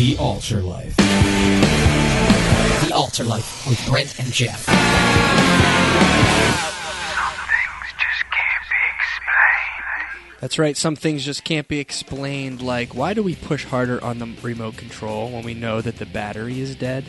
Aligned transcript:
The 0.00 0.16
Altar 0.16 0.62
Life. 0.62 0.96
The 0.96 2.90
Altar 2.94 3.22
Life 3.22 3.66
with 3.68 3.86
Brent 3.86 4.18
and 4.18 4.32
Geoff. 4.32 4.64
That's 10.40 10.58
right. 10.58 10.74
Some 10.74 10.96
things 10.96 11.22
just 11.22 11.44
can't 11.44 11.68
be 11.68 11.80
explained. 11.80 12.62
Like, 12.62 12.94
why 12.94 13.12
do 13.12 13.22
we 13.22 13.34
push 13.34 13.66
harder 13.66 14.02
on 14.02 14.18
the 14.18 14.34
remote 14.40 14.78
control 14.78 15.30
when 15.32 15.44
we 15.44 15.52
know 15.52 15.82
that 15.82 15.98
the 15.98 16.06
battery 16.06 16.60
is 16.60 16.74
dead? 16.74 17.04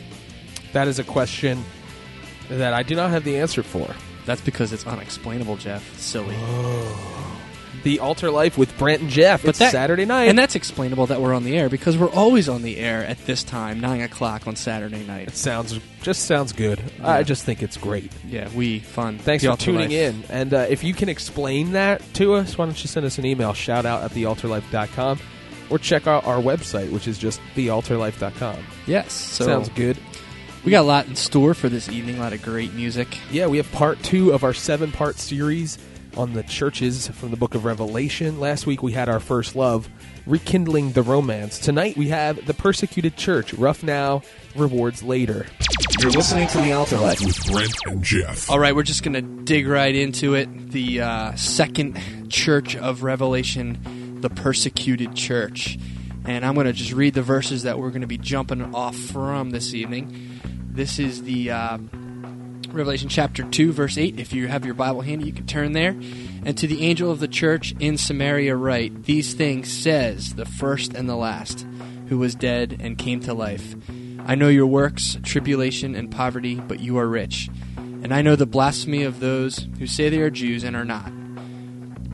That 0.74 0.86
is 0.86 0.98
a 0.98 1.04
question 1.04 1.64
that 2.50 2.74
I 2.74 2.82
do 2.82 2.94
not 2.94 3.08
have 3.08 3.24
the 3.24 3.38
answer 3.38 3.62
for. 3.62 3.88
That's 4.26 4.42
because 4.42 4.70
it's 4.70 4.86
unexplainable, 4.86 5.56
Geoff. 5.56 5.98
Silly. 5.98 6.36
Oh. 6.38 7.41
The 7.82 7.98
Altar 8.00 8.30
Life 8.30 8.56
with 8.56 8.76
Brent 8.78 9.02
and 9.02 9.10
Geoff. 9.10 9.42
But 9.42 9.50
it's 9.50 9.58
that- 9.58 9.72
Saturday 9.72 10.04
night. 10.04 10.24
And 10.28 10.38
that's 10.38 10.54
explainable 10.54 11.06
that 11.06 11.20
we're 11.20 11.34
on 11.34 11.42
the 11.44 11.56
air 11.56 11.68
because 11.68 11.96
we're 11.98 12.10
always 12.12 12.48
on 12.48 12.62
the 12.62 12.76
air 12.78 13.04
at 13.04 13.24
this 13.26 13.42
time, 13.42 13.80
9 13.80 14.00
o'clock 14.02 14.46
on 14.46 14.54
Saturday 14.56 15.04
night. 15.04 15.28
it 15.28 15.36
sounds 15.36 15.78
just 16.02 16.24
sounds 16.26 16.52
good. 16.52 16.80
I 17.02 17.22
just 17.22 17.44
think 17.44 17.62
it's 17.62 17.76
great. 17.76 18.10
Yeah, 18.28 18.48
we, 18.54 18.80
fun. 18.80 19.18
Thanks 19.18 19.42
The 19.42 19.48
for 19.48 19.50
Altar 19.52 19.64
tuning 19.66 19.80
Life. 19.90 19.92
in. 19.92 20.24
And 20.30 20.54
uh, 20.54 20.66
if 20.68 20.82
you 20.84 20.94
can 20.94 21.08
explain 21.08 21.72
that 21.72 22.02
to 22.14 22.34
us, 22.34 22.56
why 22.58 22.64
don't 22.66 22.82
you 22.82 22.88
send 22.88 23.06
us 23.06 23.18
an 23.18 23.24
email, 23.26 23.52
shout 23.52 23.86
out 23.86 24.02
at 24.02 24.10
thealtarlife.com, 24.12 25.20
or 25.70 25.78
check 25.78 26.06
out 26.06 26.26
our 26.26 26.38
website, 26.38 26.90
which 26.90 27.06
is 27.08 27.18
just 27.18 27.40
thealtarlife.com. 27.54 28.56
Yes. 28.86 29.12
So 29.12 29.44
Sounds 29.44 29.68
good. 29.70 29.96
we 30.64 30.70
got 30.70 30.80
a 30.82 30.86
lot 30.88 31.06
in 31.06 31.16
store 31.16 31.54
for 31.54 31.68
this 31.68 31.88
evening, 31.88 32.16
a 32.18 32.20
lot 32.20 32.32
of 32.32 32.42
great 32.42 32.72
music. 32.74 33.16
Yeah, 33.30 33.46
we 33.46 33.56
have 33.58 33.70
part 33.72 34.02
two 34.02 34.32
of 34.32 34.44
our 34.44 34.54
seven 34.54 34.90
part 34.92 35.16
series 35.18 35.78
on 36.16 36.32
the 36.32 36.42
churches 36.42 37.08
from 37.08 37.30
the 37.30 37.36
book 37.36 37.54
of 37.54 37.64
Revelation. 37.64 38.40
Last 38.40 38.66
week 38.66 38.82
we 38.82 38.92
had 38.92 39.08
our 39.08 39.20
first 39.20 39.56
love, 39.56 39.88
rekindling 40.26 40.92
the 40.92 41.02
romance. 41.02 41.58
Tonight 41.58 41.96
we 41.96 42.08
have 42.08 42.44
the 42.46 42.54
persecuted 42.54 43.16
church, 43.16 43.54
rough 43.54 43.82
now, 43.82 44.22
rewards 44.54 45.02
later. 45.02 45.46
You're 46.00 46.10
listening 46.10 46.48
to 46.48 46.58
The 46.58 46.72
Altar 46.72 46.98
Life 46.98 47.20
with 47.20 47.46
Brent 47.46 47.74
and 47.86 48.02
Geoff. 48.02 48.50
All 48.50 48.58
right, 48.58 48.74
we're 48.74 48.82
just 48.82 49.02
going 49.02 49.14
to 49.14 49.22
dig 49.44 49.66
right 49.66 49.94
into 49.94 50.34
it. 50.34 50.70
The 50.70 51.00
uh, 51.00 51.34
second 51.34 52.30
church 52.30 52.76
of 52.76 53.02
Revelation, 53.02 54.20
the 54.20 54.30
persecuted 54.30 55.14
church. 55.14 55.78
And 56.24 56.44
I'm 56.44 56.54
going 56.54 56.66
to 56.66 56.72
just 56.72 56.92
read 56.92 57.14
the 57.14 57.22
verses 57.22 57.64
that 57.64 57.78
we're 57.78 57.90
going 57.90 58.02
to 58.02 58.06
be 58.06 58.18
jumping 58.18 58.74
off 58.74 58.96
from 58.96 59.50
this 59.50 59.74
evening. 59.74 60.40
This 60.70 60.98
is 60.98 61.22
the 61.24 61.50
uh, 61.50 61.78
Revelation 62.72 63.10
chapter 63.10 63.42
2, 63.42 63.72
verse 63.72 63.98
8. 63.98 64.18
If 64.18 64.32
you 64.32 64.48
have 64.48 64.64
your 64.64 64.74
Bible 64.74 65.02
handy, 65.02 65.26
you 65.26 65.32
can 65.32 65.46
turn 65.46 65.72
there. 65.72 65.90
And 66.44 66.56
to 66.56 66.66
the 66.66 66.86
angel 66.86 67.10
of 67.10 67.20
the 67.20 67.28
church 67.28 67.74
in 67.78 67.98
Smyrna, 67.98 68.56
write 68.56 69.04
These 69.04 69.34
things 69.34 69.70
says 69.70 70.36
the 70.36 70.46
first 70.46 70.94
and 70.94 71.06
the 71.06 71.16
last, 71.16 71.66
who 72.08 72.16
was 72.16 72.34
dead 72.34 72.78
and 72.80 72.96
came 72.96 73.20
to 73.20 73.34
life. 73.34 73.74
I 74.26 74.36
know 74.36 74.48
your 74.48 74.66
works, 74.66 75.18
tribulation, 75.22 75.94
and 75.94 76.10
poverty, 76.10 76.54
but 76.54 76.80
you 76.80 76.96
are 76.96 77.06
rich. 77.06 77.50
And 77.76 78.14
I 78.14 78.22
know 78.22 78.36
the 78.36 78.46
blasphemy 78.46 79.02
of 79.02 79.20
those 79.20 79.68
who 79.78 79.86
say 79.86 80.08
they 80.08 80.22
are 80.22 80.30
Jews 80.30 80.64
and 80.64 80.74
are 80.74 80.84
not, 80.84 81.12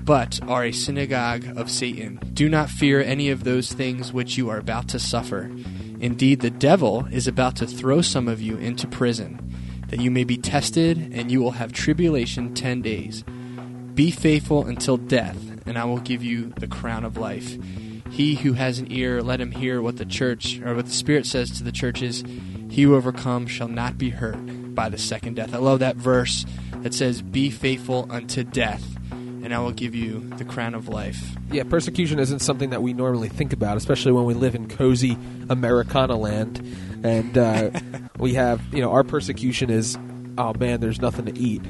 but 0.04 0.40
are 0.48 0.64
a 0.64 0.72
synagogue 0.72 1.56
of 1.56 1.70
Satan. 1.70 2.18
Do 2.34 2.48
not 2.48 2.68
fear 2.68 3.00
any 3.00 3.30
of 3.30 3.44
those 3.44 3.72
things 3.72 4.12
which 4.12 4.36
you 4.36 4.48
are 4.48 4.58
about 4.58 4.88
to 4.88 4.98
suffer. 4.98 5.50
Indeed, 6.00 6.40
the 6.40 6.50
devil 6.50 7.06
is 7.12 7.28
about 7.28 7.54
to 7.56 7.66
throw 7.66 8.00
some 8.02 8.26
of 8.26 8.40
you 8.40 8.56
into 8.56 8.88
prison, 8.88 9.38
that 9.88 10.00
you 10.00 10.10
may 10.10 10.24
be 10.24 10.36
tested, 10.36 11.10
and 11.12 11.30
you 11.30 11.40
will 11.40 11.52
have 11.52 11.72
tribulation 11.72 12.54
ten 12.54 12.82
days. 12.82 13.24
Be 13.94 14.10
faithful 14.10 14.66
until 14.66 14.96
death, 14.96 15.36
and 15.66 15.76
I 15.78 15.84
will 15.84 15.98
give 15.98 16.22
you 16.22 16.52
the 16.58 16.68
crown 16.68 17.04
of 17.04 17.16
life. 17.16 17.56
He 18.10 18.36
who 18.36 18.54
has 18.54 18.78
an 18.78 18.90
ear, 18.90 19.22
let 19.22 19.40
him 19.40 19.52
hear 19.52 19.82
what 19.82 19.96
the 19.96 20.06
church, 20.06 20.60
or 20.60 20.74
what 20.74 20.86
the 20.86 20.92
Spirit 20.92 21.26
says 21.26 21.50
to 21.58 21.64
the 21.64 21.72
churches. 21.72 22.24
He 22.70 22.82
who 22.82 22.94
overcomes 22.94 23.50
shall 23.50 23.68
not 23.68 23.98
be 23.98 24.10
hurt 24.10 24.74
by 24.74 24.88
the 24.88 24.98
second 24.98 25.34
death. 25.34 25.54
I 25.54 25.58
love 25.58 25.80
that 25.80 25.96
verse 25.96 26.44
that 26.76 26.94
says, 26.94 27.22
Be 27.22 27.50
faithful 27.50 28.06
unto 28.10 28.44
death, 28.44 28.97
and 29.48 29.54
I 29.54 29.60
will 29.60 29.72
give 29.72 29.94
you 29.94 30.20
the 30.36 30.44
crown 30.44 30.74
of 30.74 30.88
life. 30.88 31.18
Yeah, 31.50 31.62
persecution 31.62 32.18
isn't 32.18 32.40
something 32.40 32.68
that 32.68 32.82
we 32.82 32.92
normally 32.92 33.30
think 33.30 33.54
about, 33.54 33.78
especially 33.78 34.12
when 34.12 34.26
we 34.26 34.34
live 34.34 34.54
in 34.54 34.68
cozy 34.68 35.16
Americana 35.48 36.16
land. 36.16 36.58
And 37.02 37.38
uh, 37.38 37.70
we 38.18 38.34
have, 38.34 38.60
you 38.74 38.82
know, 38.82 38.92
our 38.92 39.04
persecution 39.04 39.70
is, 39.70 39.96
oh 40.36 40.52
man, 40.52 40.80
there's 40.80 41.00
nothing 41.00 41.24
to 41.24 41.38
eat. 41.38 41.62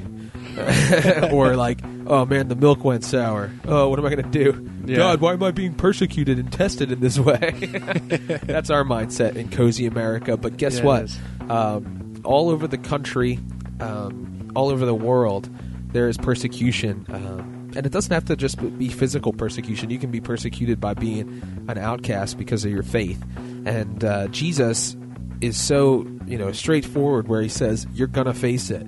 or 1.31 1.55
like, 1.55 1.79
oh 2.05 2.25
man, 2.25 2.49
the 2.49 2.57
milk 2.57 2.83
went 2.83 3.05
sour. 3.05 3.49
Oh, 3.65 3.87
what 3.87 3.97
am 3.97 4.05
I 4.05 4.09
going 4.09 4.29
to 4.29 4.43
do? 4.43 4.69
Yeah. 4.83 4.97
God, 4.97 5.21
why 5.21 5.31
am 5.31 5.43
I 5.43 5.51
being 5.51 5.73
persecuted 5.73 6.37
and 6.37 6.51
tested 6.51 6.91
in 6.91 6.99
this 6.99 7.17
way? 7.17 7.51
That's 8.43 8.69
our 8.69 8.83
mindset 8.83 9.37
in 9.37 9.49
cozy 9.51 9.85
America. 9.85 10.35
But 10.35 10.57
guess 10.57 10.79
Yeah, 10.79 10.83
what? 10.83 11.17
Um, 11.49 12.21
all 12.25 12.49
over 12.49 12.67
the 12.67 12.77
country, 12.77 13.39
um, 13.79 14.51
all 14.53 14.67
over 14.67 14.85
the 14.85 14.93
world, 14.93 15.49
there 15.93 16.09
is 16.09 16.17
persecution. 16.17 17.05
Um, 17.07 17.58
and 17.75 17.85
it 17.85 17.91
doesn't 17.91 18.13
have 18.13 18.25
to 18.25 18.35
just 18.35 18.57
be 18.77 18.89
physical 18.89 19.33
persecution. 19.33 19.89
You 19.89 19.99
can 19.99 20.11
be 20.11 20.21
persecuted 20.21 20.79
by 20.79 20.93
being 20.93 21.41
an 21.67 21.77
outcast 21.77 22.37
because 22.37 22.65
of 22.65 22.71
your 22.71 22.83
faith. 22.83 23.23
And 23.65 24.03
uh, 24.03 24.27
Jesus 24.29 24.95
is 25.41 25.57
so 25.57 26.05
you 26.27 26.37
know 26.37 26.51
straightforward, 26.51 27.27
where 27.27 27.41
he 27.41 27.49
says, 27.49 27.85
"You're 27.93 28.07
gonna 28.07 28.33
face 28.33 28.69
it." 28.69 28.85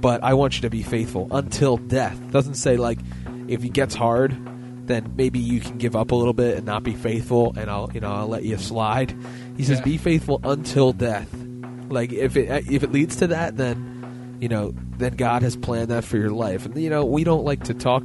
but 0.00 0.20
I 0.24 0.34
want 0.34 0.56
you 0.56 0.62
to 0.62 0.70
be 0.70 0.82
faithful 0.82 1.28
until 1.30 1.76
death. 1.76 2.18
Doesn't 2.32 2.54
say 2.54 2.76
like 2.76 2.98
if 3.46 3.64
it 3.64 3.68
gets 3.72 3.94
hard, 3.94 4.36
then 4.88 5.12
maybe 5.16 5.38
you 5.38 5.60
can 5.60 5.78
give 5.78 5.94
up 5.94 6.10
a 6.10 6.14
little 6.16 6.32
bit 6.32 6.56
and 6.56 6.66
not 6.66 6.82
be 6.82 6.92
faithful, 6.94 7.54
and 7.56 7.70
I'll 7.70 7.88
you 7.94 8.00
know 8.00 8.10
I'll 8.12 8.26
let 8.26 8.42
you 8.42 8.58
slide. 8.58 9.14
He 9.56 9.62
says 9.62 9.78
Yeah. 9.78 9.84
be 9.84 9.96
faithful 9.98 10.40
until 10.42 10.92
death. 10.92 11.32
Like 11.88 12.12
if 12.12 12.36
it 12.36 12.66
if 12.68 12.82
it 12.82 12.90
leads 12.90 13.14
to 13.16 13.28
that, 13.28 13.56
then 13.56 14.01
you 14.42 14.48
know 14.48 14.74
then 14.98 15.14
God 15.14 15.42
has 15.42 15.56
planned 15.56 15.88
that 15.88 16.04
for 16.04 16.16
your 16.18 16.30
life. 16.30 16.66
And 16.66 16.76
you 16.76 16.90
know 16.90 17.04
we 17.04 17.24
don't 17.24 17.44
like 17.44 17.64
to 17.64 17.74
talk 17.74 18.04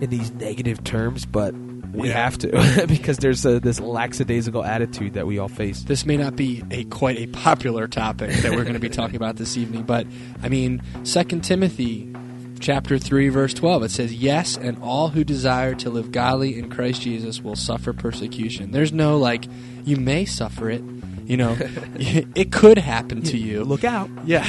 in 0.00 0.10
these 0.10 0.30
negative 0.32 0.84
terms, 0.84 1.26
but 1.26 1.54
we 1.92 2.08
Yeah. 2.08 2.14
have 2.22 2.38
to 2.38 2.84
because 2.88 3.16
there's 3.18 3.44
a, 3.44 3.58
this 3.58 3.80
lackadaisical 3.80 4.62
attitude 4.64 5.14
that 5.14 5.26
we 5.26 5.38
all 5.38 5.48
face. 5.48 5.82
This 5.82 6.06
may 6.06 6.16
not 6.16 6.36
be 6.36 6.62
a 6.70 6.84
quite 6.84 7.18
a 7.18 7.26
popular 7.28 7.88
topic 7.88 8.30
that 8.42 8.52
we're 8.52 8.62
going 8.62 8.74
to 8.74 8.78
be 8.80 8.88
talking 8.90 9.16
about 9.16 9.36
this 9.36 9.56
evening, 9.56 9.82
but 9.82 10.06
I 10.42 10.48
mean, 10.48 10.82
Second 11.02 11.40
Timothy 11.42 12.14
chapter 12.60 12.98
3 12.98 13.30
verse 13.30 13.54
12 13.54 13.84
it 13.84 13.90
says 13.90 14.12
yes 14.12 14.58
and 14.58 14.76
all 14.82 15.08
who 15.08 15.24
desire 15.24 15.74
to 15.74 15.88
live 15.88 16.12
godly 16.12 16.58
in 16.58 16.68
Christ 16.68 17.00
Jesus 17.00 17.40
will 17.40 17.56
suffer 17.56 17.94
persecution. 17.94 18.70
There's 18.72 18.92
no 18.92 19.16
like 19.16 19.46
you 19.84 19.96
may 19.96 20.26
suffer 20.26 20.68
it, 20.68 20.82
you 21.30 21.36
know. 21.36 21.56
it 21.60 22.50
could 22.50 22.76
happen 22.78 23.22
to 23.22 23.38
you. 23.38 23.62
Look 23.64 23.84
out! 23.84 24.10
Yeah. 24.26 24.44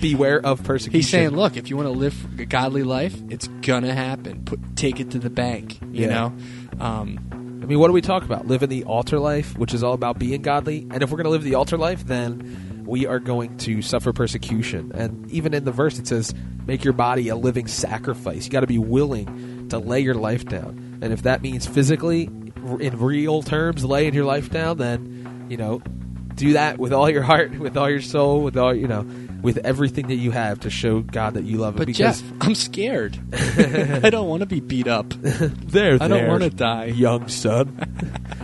Beware 0.00 0.44
of 0.44 0.62
persecution. 0.64 0.98
He's 0.98 1.08
saying, 1.08 1.30
look, 1.30 1.56
if 1.56 1.70
you 1.70 1.76
want 1.76 1.86
to 1.86 1.92
live 1.92 2.40
a 2.40 2.44
godly 2.46 2.82
life, 2.82 3.14
it's 3.30 3.46
gonna 3.62 3.94
happen. 3.94 4.44
Put 4.44 4.76
take 4.76 5.00
it 5.00 5.10
to 5.12 5.18
the 5.18 5.30
bank, 5.30 5.80
you 5.92 6.06
Yeah. 6.06 6.08
know. 6.08 6.36
Um, 6.80 7.60
I 7.62 7.66
mean, 7.66 7.78
what 7.78 7.88
do 7.88 7.92
we 7.92 8.00
talk 8.00 8.22
about? 8.24 8.46
Living 8.46 8.68
the 8.70 8.84
altar 8.84 9.18
life, 9.18 9.56
which 9.58 9.74
is 9.74 9.82
all 9.82 9.92
about 9.92 10.18
being 10.18 10.42
godly. 10.42 10.86
And 10.90 11.02
if 11.02 11.10
we're 11.10 11.16
going 11.18 11.24
to 11.24 11.30
live 11.30 11.42
the 11.44 11.54
altar 11.54 11.76
life, 11.76 12.06
then 12.06 12.84
we 12.86 13.06
are 13.06 13.18
going 13.18 13.56
to 13.58 13.82
suffer 13.82 14.12
persecution. 14.12 14.90
And 14.94 15.30
even 15.30 15.52
in 15.52 15.64
the 15.64 15.72
verse, 15.72 15.98
it 15.98 16.06
says, 16.06 16.34
make 16.66 16.82
your 16.84 16.94
body 16.94 17.28
a 17.28 17.36
living 17.36 17.66
sacrifice. 17.66 18.46
You 18.46 18.50
got 18.50 18.60
to 18.60 18.66
be 18.66 18.78
willing 18.78 19.68
to 19.68 19.78
lay 19.78 20.00
your 20.00 20.14
life 20.14 20.46
down. 20.46 20.98
And 21.02 21.12
if 21.12 21.22
that 21.22 21.42
means 21.42 21.66
physically, 21.66 22.30
in 22.80 22.98
real 22.98 23.42
terms, 23.42 23.84
laying 23.84 24.14
your 24.14 24.24
life 24.24 24.48
down, 24.50 24.78
then, 24.78 25.46
you 25.50 25.56
know, 25.58 25.82
do 26.38 26.52
that 26.54 26.78
with 26.78 26.92
all 26.92 27.10
your 27.10 27.22
heart, 27.22 27.58
with 27.58 27.76
all 27.76 27.90
your 27.90 28.00
soul, 28.00 28.42
with 28.42 28.56
all, 28.56 28.74
you 28.74 28.86
know, 28.88 29.06
with 29.42 29.58
everything 29.58 30.08
that 30.08 30.16
you 30.16 30.30
have 30.30 30.60
to 30.60 30.70
show 30.70 31.00
God 31.00 31.34
that 31.34 31.44
you 31.44 31.58
love 31.58 31.74
Him. 31.74 31.78
but 31.78 31.86
because 31.86 32.22
Geoff, 32.22 32.32
I'm 32.40 32.54
scared. 32.54 33.18
I 33.32 34.10
don't 34.10 34.28
want 34.28 34.40
to 34.40 34.46
be 34.46 34.60
beat 34.60 34.88
up. 34.88 35.08
there, 35.10 35.98
I 36.00 36.08
don't 36.08 36.28
want 36.28 36.42
to 36.42 36.50
die. 36.50 36.86
young 36.86 37.28
son. 37.28 37.84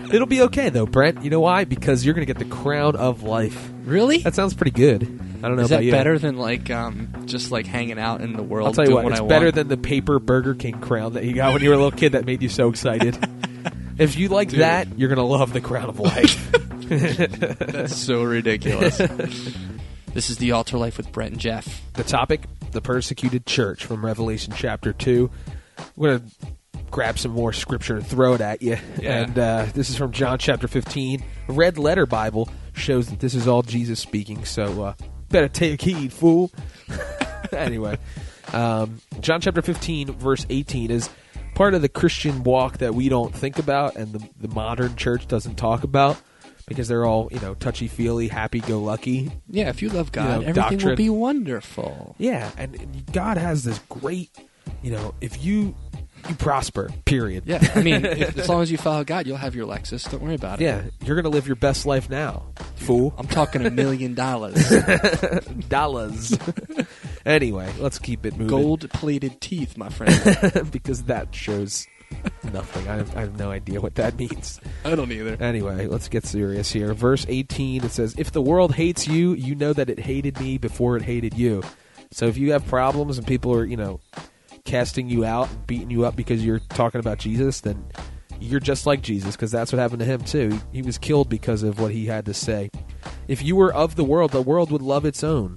It'll 0.12 0.26
be 0.26 0.42
okay 0.42 0.68
though, 0.68 0.86
Brent. 0.86 1.24
You 1.24 1.30
know 1.30 1.40
why? 1.40 1.64
Because 1.64 2.04
you're 2.04 2.14
going 2.14 2.26
to 2.26 2.32
get 2.32 2.38
the 2.38 2.52
crown 2.54 2.94
of 2.96 3.22
life. 3.22 3.70
Really? 3.84 4.18
That 4.18 4.34
sounds 4.34 4.54
pretty 4.54 4.70
good. 4.70 5.02
I 5.42 5.48
don't 5.48 5.56
know 5.56 5.62
Is 5.62 5.70
about 5.70 5.78
that 5.78 5.84
you. 5.84 5.90
better 5.90 6.18
than 6.18 6.36
like 6.38 6.70
um, 6.70 7.24
just 7.26 7.50
like 7.50 7.66
hanging 7.66 7.98
out 7.98 8.20
in 8.20 8.32
the 8.32 8.42
world? 8.42 8.66
I'll 8.68 8.72
tell 8.72 8.84
you 8.84 8.92
doing 8.92 9.04
what, 9.04 9.12
it's 9.12 9.20
I 9.20 9.26
better 9.26 9.46
want? 9.46 9.56
than 9.56 9.68
the 9.68 9.76
paper 9.76 10.18
Burger 10.18 10.54
King 10.54 10.80
crown 10.80 11.14
that 11.14 11.24
you 11.24 11.34
got 11.34 11.52
when 11.52 11.62
you 11.62 11.68
were 11.68 11.74
a 11.74 11.78
little 11.78 11.90
kid 11.90 12.12
that 12.12 12.24
made 12.24 12.40
you 12.40 12.48
so 12.48 12.70
excited. 12.70 13.18
if 13.98 14.16
you 14.16 14.28
like 14.28 14.48
Dude. 14.50 14.60
that, 14.60 14.98
you're 14.98 15.08
going 15.08 15.18
to 15.18 15.24
love 15.24 15.52
the 15.52 15.60
crown 15.60 15.88
of 15.88 16.00
life. 16.00 16.50
That's 16.88 17.96
so 17.96 18.22
ridiculous. 18.22 18.98
this 20.12 20.30
is 20.30 20.38
the 20.38 20.52
altar 20.52 20.78
life 20.78 20.96
with 20.96 21.10
Brent 21.12 21.32
and 21.32 21.40
Geoff. 21.40 21.82
the 21.94 22.04
topic, 22.04 22.42
the 22.72 22.80
persecuted 22.80 23.46
church 23.46 23.84
from 23.84 24.04
Revelation 24.04 24.52
chapter 24.56 24.92
2. 24.92 25.30
We're 25.96 26.18
going 26.18 26.30
to 26.30 26.46
grab 26.90 27.18
some 27.18 27.32
more 27.32 27.52
scripture 27.52 27.96
and 27.96 28.06
throw 28.06 28.34
it 28.34 28.40
at 28.40 28.62
you. 28.62 28.78
Yeah. 29.00 29.22
And 29.22 29.38
uh, 29.38 29.66
this 29.74 29.90
is 29.90 29.96
from 29.96 30.12
John 30.12 30.38
chapter 30.38 30.68
15. 30.68 31.24
Red 31.48 31.76
letter 31.76 32.06
Bible 32.06 32.48
shows 32.74 33.08
that 33.08 33.20
this 33.20 33.34
is 33.34 33.48
all 33.48 33.62
Jesus 33.62 34.00
speaking, 34.00 34.44
so 34.44 34.84
uh, 34.84 34.94
better 35.28 35.48
take 35.48 35.82
heed, 35.82 36.12
fool. 36.12 36.52
anyway, 37.52 37.98
um, 38.52 39.00
John 39.20 39.40
chapter 39.40 39.60
15, 39.62 40.12
verse 40.12 40.46
18 40.48 40.90
is 40.90 41.10
part 41.54 41.74
of 41.74 41.82
the 41.82 41.88
Christian 41.88 42.44
walk 42.44 42.78
that 42.78 42.94
we 42.94 43.08
don't 43.08 43.34
think 43.34 43.58
about 43.58 43.96
and 43.96 44.12
the, 44.12 44.28
the 44.40 44.54
modern 44.54 44.96
church 44.96 45.26
doesn't 45.26 45.56
talk 45.56 45.84
about. 45.84 46.16
Because 46.66 46.88
they're 46.88 47.04
all 47.04 47.28
you 47.30 47.40
know 47.40 47.54
touchy 47.54 47.88
feely, 47.88 48.28
happy 48.28 48.60
go 48.60 48.80
lucky. 48.80 49.30
Yeah, 49.48 49.68
if 49.68 49.82
you 49.82 49.88
love 49.88 50.12
God, 50.12 50.42
know, 50.42 50.48
everything 50.48 50.88
will 50.88 50.96
be 50.96 51.10
wonderful. 51.10 52.14
Yeah, 52.18 52.50
and, 52.56 53.04
God 53.12 53.36
has 53.36 53.64
this 53.64 53.78
great, 53.88 54.30
you 54.82 54.90
know, 54.90 55.14
if 55.20 55.44
you 55.44 55.74
you 56.28 56.34
prosper, 56.36 56.90
period. 57.04 57.44
Yeah, 57.46 57.60
I 57.74 57.82
mean, 57.82 58.04
if, 58.04 58.38
as 58.38 58.48
long 58.48 58.62
as 58.62 58.70
you 58.70 58.78
follow 58.78 59.04
God, 59.04 59.26
you'll 59.26 59.36
have 59.36 59.54
your 59.54 59.66
Lexus. 59.66 60.10
Don't 60.10 60.22
worry 60.22 60.34
about 60.34 60.60
it. 60.60 60.64
Yeah, 60.64 60.82
you're 61.04 61.16
gonna 61.16 61.28
live 61.28 61.46
your 61.46 61.56
best 61.56 61.86
life 61.86 62.08
now, 62.08 62.46
fool. 62.76 63.14
I'm 63.18 63.26
talking 63.26 63.64
a 63.66 63.70
million 63.70 64.14
dollars. 64.14 64.54
Dollars. 65.68 66.36
anyway, 67.26 67.72
let's 67.78 67.98
keep 67.98 68.24
it 68.26 68.32
moving. 68.32 68.46
Gold 68.46 68.90
plated 68.90 69.40
teeth, 69.40 69.76
my 69.76 69.88
friend. 69.88 70.70
because 70.70 71.04
that 71.04 71.34
shows 71.34 71.86
nothing. 72.52 72.88
I 72.88 72.96
have, 72.96 73.16
I 73.16 73.20
have 73.20 73.38
no 73.38 73.50
idea 73.50 73.80
what 73.80 73.94
that 73.96 74.16
means. 74.18 74.60
I 74.84 74.94
don't 74.94 75.10
either. 75.10 75.36
Anyway, 75.40 75.86
let's 75.86 76.08
get 76.08 76.24
serious 76.24 76.70
here. 76.72 76.94
Verse 76.94 77.26
18 77.28 77.84
it 77.84 77.90
says, 77.90 78.14
If 78.18 78.32
the 78.32 78.42
world 78.42 78.74
hates 78.74 79.06
you, 79.06 79.34
you 79.34 79.54
know 79.54 79.72
that 79.72 79.90
it 79.90 79.98
hated 79.98 80.40
me 80.40 80.58
before 80.58 80.96
it 80.96 81.02
hated 81.02 81.34
you. 81.34 81.62
So 82.10 82.26
if 82.26 82.36
you 82.36 82.52
have 82.52 82.66
problems 82.66 83.18
and 83.18 83.26
people 83.26 83.52
are, 83.54 83.64
you 83.64 83.76
know, 83.76 84.00
casting 84.64 85.08
you 85.08 85.24
out 85.24 85.48
beating 85.66 85.90
you 85.90 86.04
up 86.04 86.16
because 86.16 86.44
you're 86.44 86.58
talking 86.58 86.98
about 86.98 87.18
Jesus, 87.18 87.60
then 87.60 87.84
you're 88.40 88.60
just 88.60 88.86
like 88.86 89.02
Jesus 89.02 89.36
because 89.36 89.50
that's 89.50 89.72
what 89.72 89.78
happened 89.78 90.00
to 90.00 90.06
him 90.06 90.22
too. 90.22 90.50
He, 90.72 90.78
he 90.78 90.82
was 90.82 90.98
killed 90.98 91.28
because 91.28 91.62
of 91.62 91.80
what 91.80 91.92
he 91.92 92.06
had 92.06 92.26
to 92.26 92.34
say. 92.34 92.70
If 93.28 93.42
you 93.42 93.56
were 93.56 93.72
of 93.72 93.96
the 93.96 94.04
world, 94.04 94.32
the 94.32 94.42
world 94.42 94.70
would 94.70 94.82
love 94.82 95.04
its 95.04 95.24
own. 95.24 95.56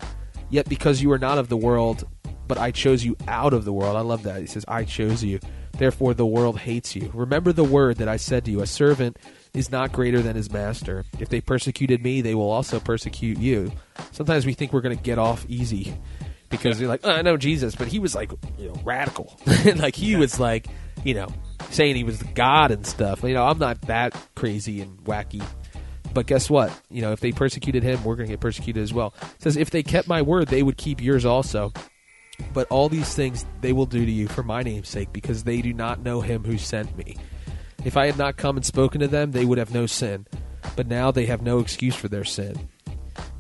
Yet 0.50 0.70
because 0.70 1.02
you 1.02 1.12
are 1.12 1.20
not 1.20 1.38
of 1.38 1.50
the 1.50 1.58
world, 1.58 2.08
but 2.48 2.58
I 2.58 2.72
chose 2.72 3.04
you 3.04 3.18
out 3.28 3.54
of 3.54 3.66
the 3.66 3.74
world. 3.74 3.98
I 3.98 4.02
love 4.02 4.24
that. 4.24 4.40
He 4.40 4.48
says, 4.48 4.64
I 4.68 4.86
chose 4.86 5.24
you. 5.24 5.40
Therefore, 5.78 6.14
the 6.14 6.26
world 6.26 6.60
hates 6.60 6.96
you. 6.96 7.12
Remember 7.14 7.54
the 7.54 7.64
word 7.64 7.98
that 7.98 8.08
I 8.08 8.18
said 8.18 8.46
to 8.46 8.52
you 8.52 8.62
a 8.62 8.68
servant 8.68 9.18
is 9.54 9.72
not 9.72 9.92
greater 9.92 10.22
than 10.22 10.36
his 10.36 10.52
master. 10.52 11.06
If 11.20 11.30
they 11.30 11.42
persecuted 11.42 12.04
me, 12.04 12.22
they 12.22 12.36
will 12.36 12.50
also 12.50 12.80
persecute 12.80 13.38
you. 13.38 13.72
Sometimes 14.12 14.46
we 14.46 14.54
think 14.54 14.74
we're 14.74 14.82
going 14.82 14.98
to 14.98 15.04
get 15.04 15.20
off 15.20 15.46
easy 15.48 15.96
because 16.50 16.80
you're 16.80 16.90
like, 16.90 17.02
oh, 17.04 17.12
I 17.12 17.22
know 17.22 17.38
Jesus, 17.38 17.76
but 17.76 17.88
he 17.88 18.00
was 18.00 18.16
like, 18.16 18.32
you 18.58 18.70
know, 18.70 18.82
radical. 18.84 19.40
like 19.76 19.96
he 19.96 20.16
was 20.16 20.40
like, 20.40 20.68
you 21.04 21.14
know, 21.14 21.28
saying 21.70 21.96
he 21.96 22.04
was 22.04 22.22
God 22.36 22.72
and 22.72 22.86
stuff. 22.86 23.24
You 23.24 23.34
know, 23.34 23.46
I'm 23.46 23.60
not 23.60 23.82
that 23.82 24.16
crazy 24.36 24.82
and 24.82 24.98
wacky. 25.04 25.44
But 26.14 26.26
guess 26.26 26.50
what? 26.50 26.72
You 26.90 27.02
know, 27.02 27.12
if 27.12 27.20
they 27.20 27.32
persecuted 27.32 27.84
him, 27.84 28.04
we're 28.04 28.16
going 28.16 28.28
to 28.28 28.34
get 28.34 28.40
persecuted 28.40 28.82
as 28.82 28.94
well. 28.94 29.14
It 29.22 29.42
says, 29.44 29.58
if 29.58 29.70
they 29.70 29.84
kept 29.84 30.08
my 30.08 30.22
word, 30.22 30.48
they 30.48 30.64
would 30.64 30.78
keep 30.78 31.02
yours 31.02 31.26
also. 31.26 31.72
But 32.54 32.68
all 32.70 32.90
these 32.90 33.14
things 33.14 33.46
they 33.62 33.74
will 33.74 33.86
do 33.86 34.06
to 34.06 34.12
you 34.12 34.28
for 34.28 34.44
my 34.44 34.64
name's 34.64 34.90
sake, 34.90 35.12
because 35.14 35.44
they 35.44 35.62
do 35.62 35.74
not 35.74 36.02
know 36.02 36.22
him 36.22 36.44
who 36.44 36.58
sent 36.58 36.98
me. 36.98 37.18
If 37.86 37.98
I 37.98 38.06
had 38.06 38.18
not 38.18 38.38
come 38.38 38.58
and 38.58 38.66
spoken 38.66 39.02
to 39.02 39.08
them, 39.08 39.32
they 39.32 39.46
would 39.46 39.58
have 39.58 39.74
no 39.74 39.86
sin. 39.86 40.26
But 40.76 40.88
now 40.88 41.12
they 41.12 41.26
have 41.28 41.42
no 41.42 41.60
excuse 41.60 41.96
for 41.96 42.08
their 42.08 42.26
sin. 42.26 42.70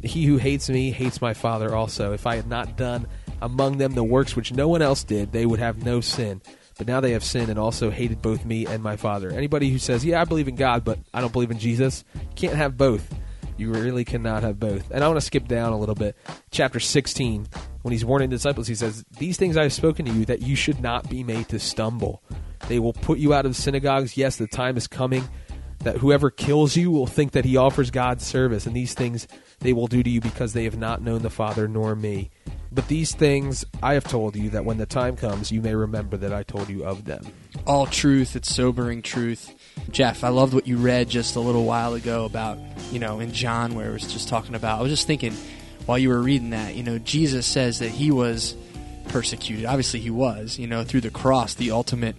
He 0.01 0.25
who 0.25 0.37
hates 0.37 0.69
me 0.69 0.91
hates 0.91 1.21
my 1.21 1.33
Father 1.33 1.75
also. 1.75 2.13
If 2.13 2.27
I 2.27 2.35
had 2.35 2.47
not 2.47 2.77
done 2.77 3.07
among 3.41 3.77
them 3.77 3.93
the 3.93 4.03
works 4.03 4.35
which 4.35 4.53
no 4.53 4.67
one 4.67 4.81
else 4.81 5.03
did, 5.03 5.31
they 5.31 5.45
would 5.45 5.59
have 5.59 5.83
no 5.83 6.01
sin. 6.01 6.41
But 6.77 6.87
now 6.87 7.01
they 7.01 7.11
have 7.11 7.23
sinned 7.23 7.49
and 7.49 7.57
also 7.57 7.89
hated 7.89 8.21
both 8.21 8.45
me 8.45 8.67
and 8.67 8.83
my 8.83 8.95
Father. 8.95 9.31
Anybody 9.31 9.69
who 9.69 9.79
says, 9.79 10.05
Yeah, 10.05 10.21
I 10.21 10.25
believe 10.25 10.47
in 10.47 10.55
God, 10.55 10.83
but 10.83 10.99
I 11.13 11.21
don't 11.21 11.33
believe 11.33 11.51
in 11.51 11.59
Jesus, 11.59 12.03
can't 12.35 12.55
have 12.55 12.77
both. 12.77 13.13
You 13.57 13.71
really 13.71 14.05
cannot 14.05 14.43
have 14.43 14.59
both. 14.59 14.91
And 14.91 15.03
I 15.03 15.07
want 15.07 15.17
to 15.19 15.25
skip 15.25 15.47
down 15.47 15.73
a 15.73 15.77
little 15.77 15.95
bit. 15.95 16.15
Chapter 16.51 16.79
16, 16.79 17.47
when 17.81 17.91
he's 17.91 18.05
warning 18.05 18.29
the 18.29 18.35
disciples, 18.35 18.67
he 18.67 18.75
says, 18.75 19.03
These 19.17 19.37
things 19.37 19.57
I 19.57 19.63
have 19.63 19.73
spoken 19.73 20.05
to 20.05 20.11
you, 20.11 20.25
that 20.25 20.41
you 20.41 20.55
should 20.55 20.79
not 20.79 21.09
be 21.09 21.23
made 21.23 21.49
to 21.49 21.59
stumble. 21.59 22.21
They 22.67 22.79
will 22.79 22.93
put 22.93 23.17
you 23.17 23.33
out 23.33 23.45
of 23.45 23.55
synagogues. 23.55 24.15
Yes, 24.15 24.37
the 24.37 24.47
time 24.47 24.77
is 24.77 24.87
coming 24.87 25.27
that 25.79 25.97
whoever 25.97 26.29
kills 26.29 26.75
you 26.75 26.91
will 26.91 27.07
think 27.07 27.31
that 27.31 27.45
he 27.45 27.57
offers 27.57 27.91
God 27.91 28.21
service, 28.21 28.65
and 28.65 28.75
these 28.75 28.93
things 28.93 29.27
they 29.59 29.73
will 29.73 29.87
do 29.87 30.03
to 30.03 30.09
you 30.09 30.21
because 30.21 30.53
they 30.53 30.63
have 30.63 30.77
not 30.77 31.01
known 31.01 31.21
the 31.21 31.29
Father 31.29 31.67
nor 31.67 31.95
me. 31.95 32.29
But 32.71 32.87
these 32.87 33.15
things 33.15 33.63
I 33.81 33.93
have 33.93 34.03
told 34.03 34.35
you, 34.35 34.49
that 34.49 34.65
when 34.65 34.77
the 34.77 34.85
time 34.85 35.15
comes, 35.15 35.51
you 35.51 35.61
may 35.61 35.73
remember 35.73 36.17
that 36.17 36.33
I 36.33 36.43
told 36.43 36.69
you 36.69 36.83
of 36.83 37.05
them. 37.05 37.25
All 37.65 37.85
truth, 37.85 38.35
it's 38.35 38.53
sobering 38.53 39.01
truth. 39.01 39.53
Geoff, 39.91 40.23
I 40.23 40.29
loved 40.29 40.53
what 40.53 40.67
you 40.67 40.77
read 40.77 41.09
just 41.09 41.35
a 41.35 41.39
little 41.39 41.65
while 41.65 41.93
ago 41.93 42.25
about, 42.25 42.57
you 42.91 42.99
know, 42.99 43.19
in 43.19 43.31
John 43.31 43.75
where 43.75 43.89
it 43.89 43.93
was 43.93 44.11
just 44.11 44.27
talking 44.27 44.55
about. 44.55 44.79
I 44.79 44.81
was 44.81 44.91
just 44.91 45.07
thinking 45.07 45.33
while 45.85 45.97
you 45.97 46.09
were 46.09 46.21
reading 46.21 46.49
that, 46.51 46.75
you 46.75 46.83
know, 46.83 46.99
Jesus 46.99 47.45
says 47.45 47.79
that 47.79 47.89
he 47.89 48.11
was 48.11 48.55
persecuted. 49.07 49.65
Obviously, 49.65 49.99
he 49.99 50.09
was, 50.09 50.59
you 50.59 50.67
know, 50.67 50.83
through 50.83 51.01
the 51.01 51.09
cross, 51.09 51.53
the 51.53 51.71
ultimate 51.71 52.15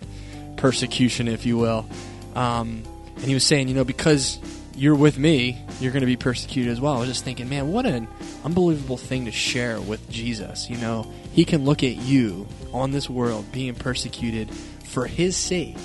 persecution, 0.56 1.28
if 1.28 1.44
you 1.44 1.58
will. 1.58 1.86
Um, 2.34 2.82
and 3.16 3.24
he 3.24 3.34
was 3.34 3.44
saying, 3.44 3.68
you 3.68 3.74
know, 3.74 3.84
because 3.84 4.38
you're 4.74 4.94
with 4.94 5.18
me, 5.18 5.60
you're 5.80 5.92
going 5.92 6.02
to 6.02 6.06
be 6.06 6.16
persecuted 6.16 6.72
as 6.72 6.80
well. 6.80 6.94
I 6.94 7.00
was 7.00 7.08
just 7.08 7.24
thinking, 7.24 7.48
man, 7.48 7.72
what 7.72 7.84
an 7.84 8.06
unbelievable 8.44 8.96
thing 8.96 9.24
to 9.24 9.32
share 9.32 9.80
with 9.80 10.08
Jesus. 10.08 10.70
You 10.70 10.78
know, 10.78 11.12
he 11.32 11.44
can 11.44 11.64
look 11.64 11.82
at 11.82 11.96
you 11.96 12.46
on 12.72 12.92
this 12.92 13.10
world 13.10 13.50
being 13.52 13.74
persecuted 13.74 14.50
for 14.50 15.06
his 15.06 15.36
sake. 15.36 15.76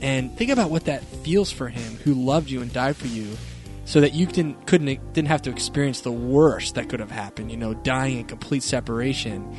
And 0.00 0.36
think 0.36 0.50
about 0.50 0.70
what 0.70 0.84
that 0.84 1.02
feels 1.02 1.50
for 1.50 1.68
him 1.68 1.96
who 2.04 2.14
loved 2.14 2.50
you 2.50 2.60
and 2.60 2.72
died 2.72 2.96
for 2.96 3.06
you 3.06 3.36
so 3.84 4.00
that 4.00 4.14
you 4.14 4.26
didn't 4.26 4.66
couldn't 4.66 5.12
didn't 5.12 5.28
have 5.28 5.42
to 5.42 5.50
experience 5.50 6.00
the 6.00 6.12
worst 6.12 6.74
that 6.74 6.88
could 6.88 7.00
have 7.00 7.10
happened, 7.10 7.50
you 7.50 7.56
know, 7.56 7.72
dying 7.72 8.18
in 8.18 8.24
complete 8.24 8.62
separation 8.62 9.56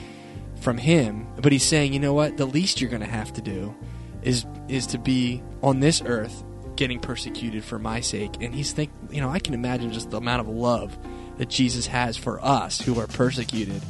from 0.60 0.78
him. 0.78 1.28
But 1.42 1.52
he's 1.52 1.64
saying, 1.64 1.94
you 1.94 2.00
know 2.00 2.14
what? 2.14 2.38
The 2.38 2.46
least 2.46 2.82
you're 2.82 2.90
going 2.90 3.02
to 3.02 3.08
have 3.08 3.34
to 3.34 3.42
do 3.42 3.76
is 4.22 4.46
is 4.68 4.88
to 4.88 4.98
be 4.98 5.42
on 5.64 5.80
this 5.80 6.02
earth 6.06 6.44
getting 6.76 7.00
persecuted 7.00 7.64
for 7.64 7.80
my 7.80 8.02
sake. 8.02 8.36
And 8.42 8.54
he's 8.54 8.72
think, 8.72 8.92
you 9.10 9.22
know, 9.22 9.30
I 9.30 9.40
can 9.40 9.54
imagine 9.54 9.92
just 9.92 10.12
the 10.12 10.18
amount 10.18 10.42
of 10.42 10.48
love 10.48 10.98
that 11.38 11.50
Jesus 11.50 11.88
has 11.88 12.18
for 12.18 12.44
us 12.44 12.80
who 12.80 13.00
are 13.00 13.08
persecuted. 13.08 13.82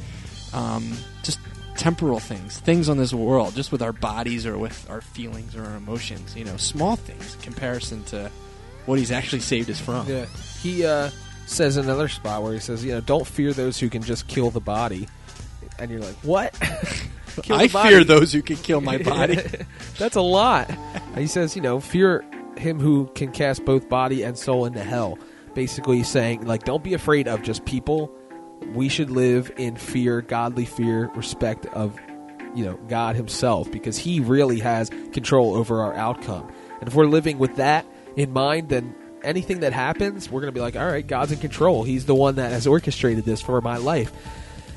Um, 0.53 0.93
just 1.23 1.39
temporal 1.77 2.19
things, 2.19 2.59
things 2.59 2.89
on 2.89 2.97
this 2.97 3.13
world, 3.13 3.55
just 3.55 3.71
with 3.71 3.81
our 3.81 3.93
bodies 3.93 4.45
or 4.45 4.57
with 4.57 4.89
our 4.89 5.01
feelings 5.01 5.55
or 5.55 5.63
our 5.63 5.75
emotions. 5.75 6.35
You 6.35 6.45
know, 6.45 6.57
small 6.57 6.95
things 6.95 7.35
in 7.35 7.41
comparison 7.41 8.03
to 8.05 8.31
what 8.85 8.99
he's 8.99 9.11
actually 9.11 9.41
saved 9.41 9.69
us 9.69 9.79
from. 9.79 10.07
Yeah. 10.07 10.25
He 10.61 10.85
uh, 10.85 11.11
says 11.45 11.77
another 11.77 12.07
spot 12.07 12.43
where 12.43 12.53
he 12.53 12.59
says, 12.59 12.83
you 12.83 12.93
know, 12.93 13.01
don't 13.01 13.27
fear 13.27 13.53
those 13.53 13.79
who 13.79 13.89
can 13.89 14.01
just 14.01 14.27
kill 14.27 14.49
the 14.49 14.59
body. 14.59 15.07
And 15.79 15.91
you're 15.91 16.01
like, 16.01 16.15
what? 16.17 16.57
I 17.49 17.67
fear 17.67 18.03
those 18.03 18.33
who 18.33 18.41
can 18.41 18.57
kill 18.57 18.81
my 18.81 18.97
body. 18.97 19.39
That's 19.99 20.15
a 20.15 20.21
lot. 20.21 20.71
he 21.15 21.27
says, 21.27 21.55
you 21.55 21.61
know, 21.61 21.79
fear 21.79 22.25
him 22.57 22.79
who 22.79 23.09
can 23.13 23.31
cast 23.31 23.63
both 23.63 23.87
body 23.87 24.23
and 24.23 24.37
soul 24.37 24.65
into 24.65 24.83
hell. 24.83 25.19
Basically 25.53 26.03
saying, 26.03 26.45
like, 26.45 26.63
don't 26.63 26.83
be 26.83 26.93
afraid 26.93 27.27
of 27.27 27.43
just 27.43 27.65
people. 27.65 28.11
We 28.73 28.89
should 28.89 29.09
live 29.09 29.51
in 29.57 29.75
fear, 29.75 30.21
godly 30.21 30.65
fear, 30.65 31.09
respect 31.15 31.65
of, 31.67 31.97
you 32.55 32.65
know, 32.65 32.75
God 32.87 33.15
himself 33.15 33.71
because 33.71 33.97
he 33.97 34.19
really 34.19 34.59
has 34.59 34.89
control 35.13 35.55
over 35.55 35.81
our 35.81 35.93
outcome. 35.93 36.51
And 36.79 36.87
if 36.87 36.93
we're 36.95 37.05
living 37.07 37.37
with 37.39 37.55
that 37.57 37.85
in 38.15 38.31
mind, 38.33 38.69
then 38.69 38.93
anything 39.23 39.61
that 39.61 39.73
happens, 39.73 40.29
we're 40.29 40.41
going 40.41 40.53
to 40.53 40.55
be 40.57 40.61
like, 40.61 40.75
all 40.75 40.85
right, 40.85 41.05
God's 41.05 41.31
in 41.31 41.39
control. 41.39 41.83
He's 41.83 42.05
the 42.05 42.15
one 42.15 42.35
that 42.35 42.51
has 42.51 42.67
orchestrated 42.67 43.25
this 43.25 43.41
for 43.41 43.59
my 43.61 43.77
life. 43.77 44.11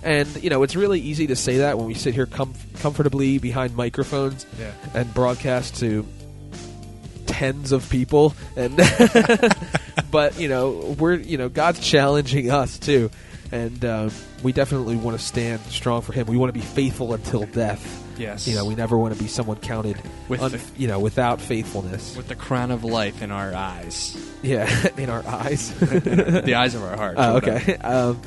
And 0.03 0.43
you 0.43 0.49
know, 0.49 0.63
it's 0.63 0.77
really 0.77 0.99
easy 1.01 1.27
to 1.27 1.37
say 1.37 1.59
that 1.59 1.77
when 1.77 1.87
we 1.87 1.93
sit 1.95 2.15
here 2.15 2.25
com- 2.25 2.55
comfortably 2.79 3.37
behind 3.39 3.77
microphones 3.77 4.47
Yeah. 4.59 4.73
and 4.95 5.13
broadcast 5.13 5.77
to 5.81 6.07
tens 7.27 7.73
of 7.73 7.89
people. 7.91 8.35
And 8.57 8.77
but 10.11 10.39
you 10.41 10.49
know, 10.49 10.97
we're 10.99 11.15
you 11.17 11.37
know, 11.37 11.49
God's 11.49 11.81
challenging 11.81 12.51
us 12.51 12.79
too, 12.79 13.11
and 13.53 13.85
um, 13.85 14.11
we 14.43 14.53
definitely 14.53 14.97
want 14.97 15.19
to 15.19 15.25
stand 15.25 15.61
strong 15.63 16.03
for 16.03 16.13
Him. 16.13 16.27
We 16.27 16.37
want 16.37 16.51
to 16.53 16.59
be 16.59 16.65
faithful 16.65 17.15
until 17.15 17.47
death. 17.47 18.07
Yes. 18.19 18.47
You 18.47 18.55
know, 18.55 18.67
we 18.67 18.75
never 18.75 18.99
want 18.99 19.15
to 19.15 19.21
be 19.23 19.29
someone 19.29 19.57
counted 19.57 19.97
With 20.29 20.43
un- 20.43 20.53
the- 20.53 20.61
you 20.77 20.87
know 20.89 21.01
without 21.01 21.41
faithfulness. 21.41 22.17
with 22.17 22.29
the 22.29 22.35
crown 22.35 22.71
of 22.71 22.85
life 22.85 23.23
in 23.23 23.31
our 23.31 23.55
eyes, 23.55 24.15
yeah, 24.43 24.89
in 24.99 25.09
our 25.09 25.27
eyes. 25.27 25.73
the 25.79 26.55
eyes 26.55 26.75
of 26.75 26.83
our 26.83 26.97
hearts. 26.97 27.19
Oh, 27.21 27.31
or 27.31 27.35
whatever. 27.35 27.57
okay. 27.57 27.77
Um, 27.77 28.21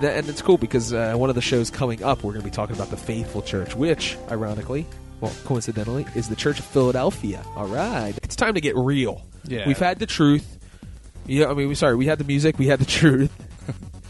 th- 0.00 0.12
and 0.18 0.28
it's 0.28 0.42
cool 0.42 0.58
because 0.58 0.92
uh, 0.92 1.14
one 1.14 1.28
of 1.30 1.36
the 1.36 1.40
shows 1.42 1.70
coming 1.70 2.02
up, 2.02 2.24
we're 2.24 2.32
going 2.32 2.42
to 2.42 2.50
be 2.50 2.54
talking 2.54 2.74
about 2.74 2.90
the 2.90 2.96
Faithful 2.96 3.42
Church, 3.42 3.76
which, 3.76 4.16
ironically, 4.30 4.86
well, 5.20 5.32
coincidentally, 5.44 6.04
is 6.16 6.28
the 6.28 6.34
Church 6.36 6.58
of 6.58 6.64
Philadelphia. 6.64 7.44
All 7.54 7.66
right, 7.68 8.14
it's 8.24 8.34
time 8.34 8.54
to 8.54 8.60
get 8.60 8.74
real. 8.76 9.22
Yeah. 9.44 9.66
we've 9.68 9.78
had 9.78 10.00
the 10.00 10.06
truth. 10.06 10.58
Yeah, 11.26 11.46
I 11.46 11.54
mean, 11.54 11.68
we 11.68 11.76
sorry, 11.76 11.94
we 11.94 12.06
had 12.06 12.18
the 12.18 12.24
music, 12.24 12.58
we 12.58 12.66
had 12.66 12.80
the 12.80 12.84
truth, 12.86 13.30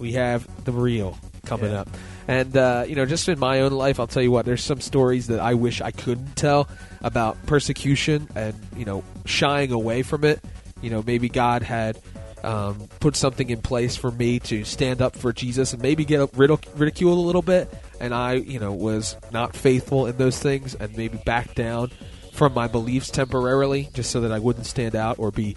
we 0.02 0.12
have 0.12 0.47
the 0.64 0.73
real 0.73 1.16
coming 1.47 1.71
Yeah. 1.73 1.80
up. 1.80 1.88
And 2.28 2.56
uh, 2.56 2.85
you 2.87 2.94
know, 2.94 3.06
just 3.06 3.28
in 3.28 3.38
my 3.38 3.61
own 3.61 3.73
life, 3.73 3.99
I'll 3.99 4.06
tell 4.06 4.23
you 4.23 4.30
what. 4.30 4.44
There's 4.44 4.62
some 4.62 4.80
stories 4.80 5.28
that 5.28 5.40
I 5.40 5.54
wish 5.54 5.80
I 5.80 5.90
couldn't 5.90 6.37
tell 6.37 6.68
about 7.00 7.37
persecution 7.47 8.28
and 8.37 8.54
you 8.76 8.85
know 8.85 9.02
shying 9.25 9.73
away 9.73 10.02
from 10.02 10.25
it. 10.25 10.40
You 10.82 10.90
know, 10.90 11.02
maybe 11.04 11.28
God 11.28 11.62
had 11.62 11.99
um, 12.44 12.88
put 13.00 13.16
something 13.16 13.49
in 13.50 13.61
place 13.62 13.97
for 13.97 14.11
me 14.11 14.38
to 14.40 14.64
stand 14.64 15.00
up 15.02 15.16
for 15.16 15.32
Jesus 15.32 15.73
and 15.73 15.82
maybe 15.82 16.04
get 16.04 16.21
ridic- 16.32 16.68
ridiculed 16.78 17.18
a 17.18 17.21
little 17.21 17.42
bit, 17.42 17.73
and 18.00 18.12
I, 18.14 18.35
you 18.35 18.59
know, 18.61 18.73
was 18.73 19.16
not 19.32 19.54
faithful 19.56 20.06
in 20.06 20.16
those 20.16 20.38
things 20.38 20.75
and 20.75 20.97
maybe 20.97 21.18
back 21.25 21.54
down 21.54 21.90
from 22.32 22.54
my 22.54 22.66
beliefs 22.68 23.11
temporarily, 23.11 23.88
just 23.94 24.11
so 24.11 24.21
that 24.23 24.32
I 24.32 24.38
wouldn't 24.38 24.66
stand 24.66 24.94
out 24.97 25.18
or 25.18 25.30
be 25.32 25.56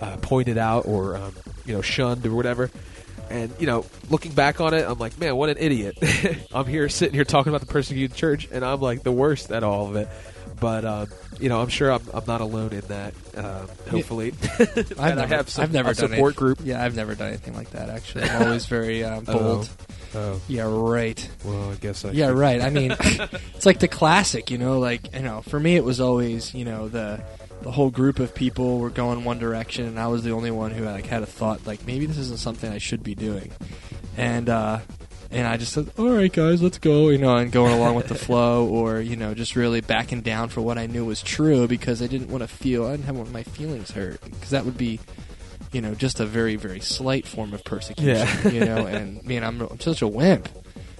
uh, 0.00 0.16
pointed 0.18 0.58
out 0.58 0.86
or 0.86 1.16
um, 1.16 1.34
you 1.66 1.74
know 1.74 1.82
shunned 1.82 2.26
or 2.26 2.34
whatever. 2.34 2.70
And 3.30 3.54
you 3.60 3.66
know, 3.66 3.86
looking 4.10 4.32
back 4.32 4.60
on 4.60 4.74
it, 4.74 4.84
I'm 4.86 4.98
like, 4.98 5.18
man, 5.18 5.36
what 5.36 5.48
an 5.50 5.56
idiot! 5.58 5.96
I'm 6.52 6.66
here 6.66 6.88
sitting 6.88 7.14
here 7.14 7.24
talking 7.24 7.50
about 7.50 7.60
the 7.60 7.72
persecuted 7.72 8.16
church, 8.16 8.48
and 8.50 8.64
I'm 8.64 8.80
like 8.80 9.02
the 9.04 9.12
worst 9.12 9.52
at 9.52 9.62
all 9.62 9.86
of 9.88 9.96
it. 9.96 10.08
But 10.58 10.84
um, 10.84 11.06
you 11.38 11.48
know, 11.48 11.60
I'm 11.62 11.68
sure 11.68 11.92
I'm, 11.92 12.02
I'm 12.12 12.24
not 12.26 12.40
alone 12.40 12.72
in 12.72 12.80
that. 12.88 13.14
Um, 13.36 13.68
hopefully, 13.88 14.34
I've 14.58 14.96
never, 14.96 15.20
I 15.20 15.26
have 15.26 15.48
some, 15.48 15.62
I've 15.62 15.72
never 15.72 15.90
a 15.90 15.94
done 15.94 16.10
support 16.10 16.32
any- 16.32 16.38
group. 16.38 16.58
Yeah, 16.64 16.84
I've 16.84 16.96
never 16.96 17.14
done 17.14 17.28
anything 17.28 17.54
like 17.54 17.70
that. 17.70 17.88
Actually, 17.88 18.24
I'm 18.24 18.42
always 18.42 18.66
very 18.66 19.04
um, 19.04 19.24
bold. 19.24 19.70
Oh, 20.12 20.40
Yeah, 20.48 20.64
right. 20.68 21.30
well, 21.44 21.70
I 21.70 21.76
guess 21.76 22.04
I. 22.04 22.10
Yeah, 22.10 22.30
right. 22.30 22.60
I 22.60 22.68
mean, 22.70 22.94
it's 23.54 23.64
like 23.64 23.78
the 23.78 23.86
classic, 23.88 24.50
you 24.50 24.58
know. 24.58 24.80
Like 24.80 25.14
you 25.14 25.22
know, 25.22 25.40
for 25.42 25.60
me, 25.60 25.76
it 25.76 25.84
was 25.84 26.00
always 26.00 26.52
you 26.52 26.64
know 26.64 26.88
the 26.88 27.22
the 27.62 27.70
whole 27.70 27.90
group 27.90 28.18
of 28.18 28.34
people 28.34 28.78
were 28.78 28.90
going 28.90 29.24
one 29.24 29.38
direction, 29.38 29.86
and 29.86 29.98
I 29.98 30.06
was 30.08 30.22
the 30.24 30.32
only 30.32 30.50
one 30.50 30.70
who 30.70 30.84
like 30.84 31.06
had 31.06 31.22
a 31.22 31.26
thought 31.26 31.66
like 31.66 31.86
maybe 31.86 32.06
this 32.06 32.18
isn't 32.18 32.38
something 32.38 32.70
I 32.72 32.78
should 32.78 33.02
be 33.02 33.14
doing, 33.14 33.52
and 34.16 34.48
uh, 34.48 34.80
and 35.30 35.46
I 35.46 35.56
just 35.56 35.72
said, 35.72 35.90
all 35.98 36.10
right, 36.10 36.32
guys, 36.32 36.60
let's 36.62 36.78
go, 36.78 37.08
you 37.10 37.18
know, 37.18 37.36
and 37.36 37.52
going 37.52 37.72
along 37.72 37.94
with 37.94 38.08
the 38.08 38.14
flow, 38.26 38.66
or 38.66 39.00
you 39.00 39.16
know, 39.16 39.34
just 39.34 39.56
really 39.56 39.80
backing 39.80 40.22
down 40.22 40.48
for 40.48 40.60
what 40.60 40.78
I 40.78 40.86
knew 40.86 41.04
was 41.04 41.22
true 41.22 41.66
because 41.68 42.02
I 42.02 42.06
didn't 42.06 42.30
want 42.30 42.42
to 42.42 42.48
feel 42.48 42.86
I 42.86 42.92
didn't 42.92 43.04
have 43.04 43.32
my 43.32 43.42
feelings 43.42 43.90
hurt 43.92 44.20
because 44.22 44.50
that 44.50 44.64
would 44.64 44.78
be. 44.78 45.00
You 45.72 45.80
know, 45.80 45.94
just 45.94 46.18
a 46.18 46.26
very, 46.26 46.56
very 46.56 46.80
slight 46.80 47.28
form 47.28 47.54
of 47.54 47.62
persecution. 47.62 48.12
Yeah. 48.16 48.48
you 48.50 48.64
know, 48.64 48.86
and 48.88 49.24
man, 49.28 49.44
I'm, 49.44 49.60
I'm 49.60 49.78
such 49.78 50.02
a 50.02 50.08
wimp 50.08 50.48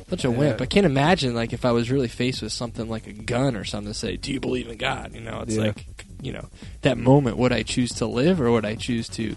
such 0.09 0.25
a 0.25 0.31
wimp. 0.31 0.61
I 0.61 0.67
can't 0.67 0.87
imagine 0.87 1.35
like 1.35 1.53
if 1.53 1.65
I 1.65 1.73
was 1.73 1.91
really 1.91 2.07
faced 2.07 2.41
with 2.43 2.53
something 2.53 2.89
like 2.89 3.09
a 3.09 3.13
gun 3.13 3.57
or 3.57 3.65
something 3.65 3.93
to 3.93 3.99
say, 3.99 4.17
"Do 4.17 4.33
you 4.33 4.39
believe 4.39 4.69
in 4.69 4.77
God?" 4.77 5.13
You 5.13 5.21
know, 5.23 5.41
it's 5.41 5.57
Yeah. 5.57 5.63
like 5.63 5.87
you 6.23 6.33
know 6.33 6.49
that 6.83 6.99
moment. 6.99 7.37
Would 7.37 7.53
I 7.53 7.63
choose 7.63 7.93
to 7.95 8.07
live 8.07 8.41
or 8.41 8.51
would 8.51 8.65
I 8.65 8.75
choose 8.75 9.09
to, 9.11 9.37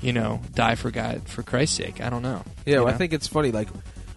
you 0.00 0.12
know, 0.12 0.40
die 0.54 0.74
for 0.74 0.90
God 0.90 1.28
for 1.28 1.42
Christ's 1.42 1.76
sake? 1.76 2.00
I 2.00 2.10
don't 2.10 2.22
know. 2.22 2.42
Yeah, 2.66 2.80
well, 2.80 2.88
I 2.88 2.92
think 2.92 3.12
it's 3.12 3.28
funny. 3.28 3.52
Like, 3.52 3.68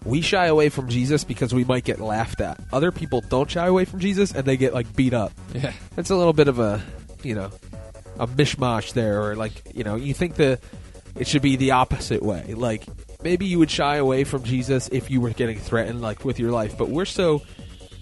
we 0.04 0.20
shy 0.20 0.46
away 0.46 0.68
from 0.68 0.88
Jesus 0.88 1.24
because 1.24 1.54
we 1.54 1.64
might 1.64 1.84
get 1.84 2.00
laughed 2.00 2.40
at. 2.40 2.60
Other 2.72 2.92
people 2.92 3.20
don't 3.20 3.50
shy 3.50 3.66
away 3.66 3.84
from 3.84 4.00
Jesus 4.00 4.32
and 4.32 4.44
they 4.44 4.56
get 4.56 4.72
like 4.74 4.94
beat 4.94 5.14
up. 5.14 5.32
Yeah, 5.54 5.72
It's 5.96 6.10
a 6.10 6.16
little 6.16 6.32
bit 6.32 6.48
of 6.48 6.58
a, 6.58 6.82
you 7.22 7.34
know, 7.34 7.50
a 8.18 8.26
mishmash 8.26 8.92
there, 8.92 9.22
or 9.22 9.36
like, 9.36 9.52
you 9.74 9.84
know, 9.84 9.96
you 9.96 10.14
think 10.14 10.34
the 10.34 10.58
it 11.18 11.26
should 11.26 11.42
be 11.42 11.56
the 11.56 11.72
opposite 11.72 12.22
way. 12.22 12.54
Like, 12.54 12.84
maybe 13.22 13.46
you 13.46 13.58
would 13.58 13.70
shy 13.70 13.96
away 13.96 14.24
from 14.24 14.44
Jesus 14.44 14.88
if 14.88 15.10
you 15.10 15.20
were 15.20 15.30
getting 15.30 15.58
threatened, 15.58 16.00
like 16.00 16.24
with 16.24 16.38
your 16.38 16.52
life. 16.52 16.78
But 16.78 16.88
we're 16.88 17.04
so, 17.04 17.42